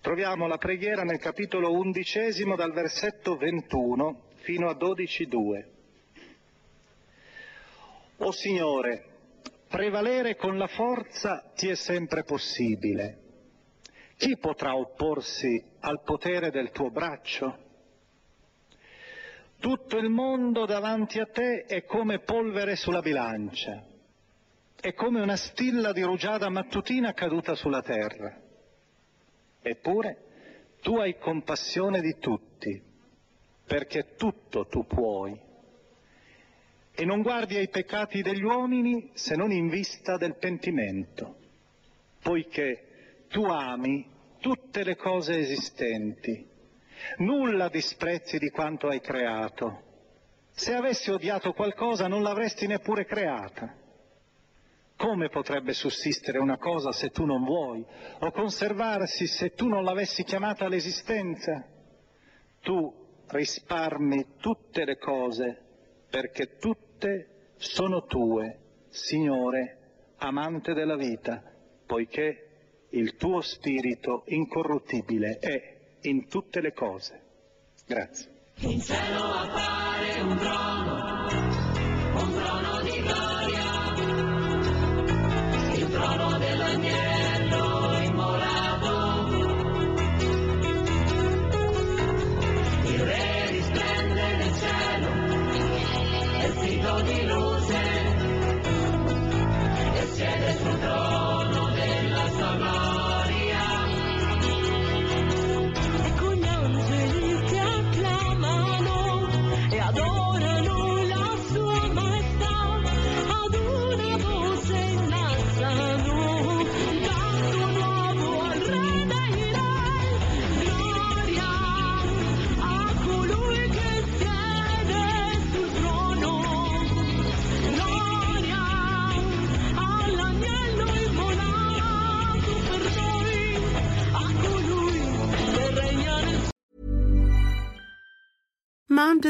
[0.00, 5.64] Troviamo la preghiera nel capitolo undicesimo dal versetto 21 fino a 12.2.
[8.18, 9.04] O Signore,
[9.68, 13.26] prevalere con la forza ti è sempre possibile.
[14.16, 17.66] Chi potrà opporsi al potere del tuo braccio?
[19.60, 23.84] Tutto il mondo davanti a te è come polvere sulla bilancia,
[24.80, 28.40] è come una stilla di rugiada mattutina caduta sulla terra.
[29.60, 30.22] Eppure
[30.80, 32.80] tu hai compassione di tutti,
[33.66, 35.36] perché tutto tu puoi.
[36.92, 41.36] E non guardi ai peccati degli uomini se non in vista del pentimento,
[42.22, 46.56] poiché tu ami tutte le cose esistenti
[47.18, 49.86] Nulla disprezzi di quanto hai creato.
[50.50, 53.74] Se avessi odiato qualcosa non l'avresti neppure creata.
[54.96, 57.86] Come potrebbe sussistere una cosa se tu non vuoi,
[58.18, 61.64] o conservarsi se tu non l'avessi chiamata all'esistenza?
[62.60, 62.92] Tu
[63.28, 65.62] risparmi tutte le cose
[66.10, 69.78] perché tutte sono tue, Signore,
[70.16, 71.42] amante della vita,
[71.86, 72.48] poiché
[72.90, 77.20] il tuo spirito incorruttibile è in tutte le cose.
[77.86, 78.36] Grazie.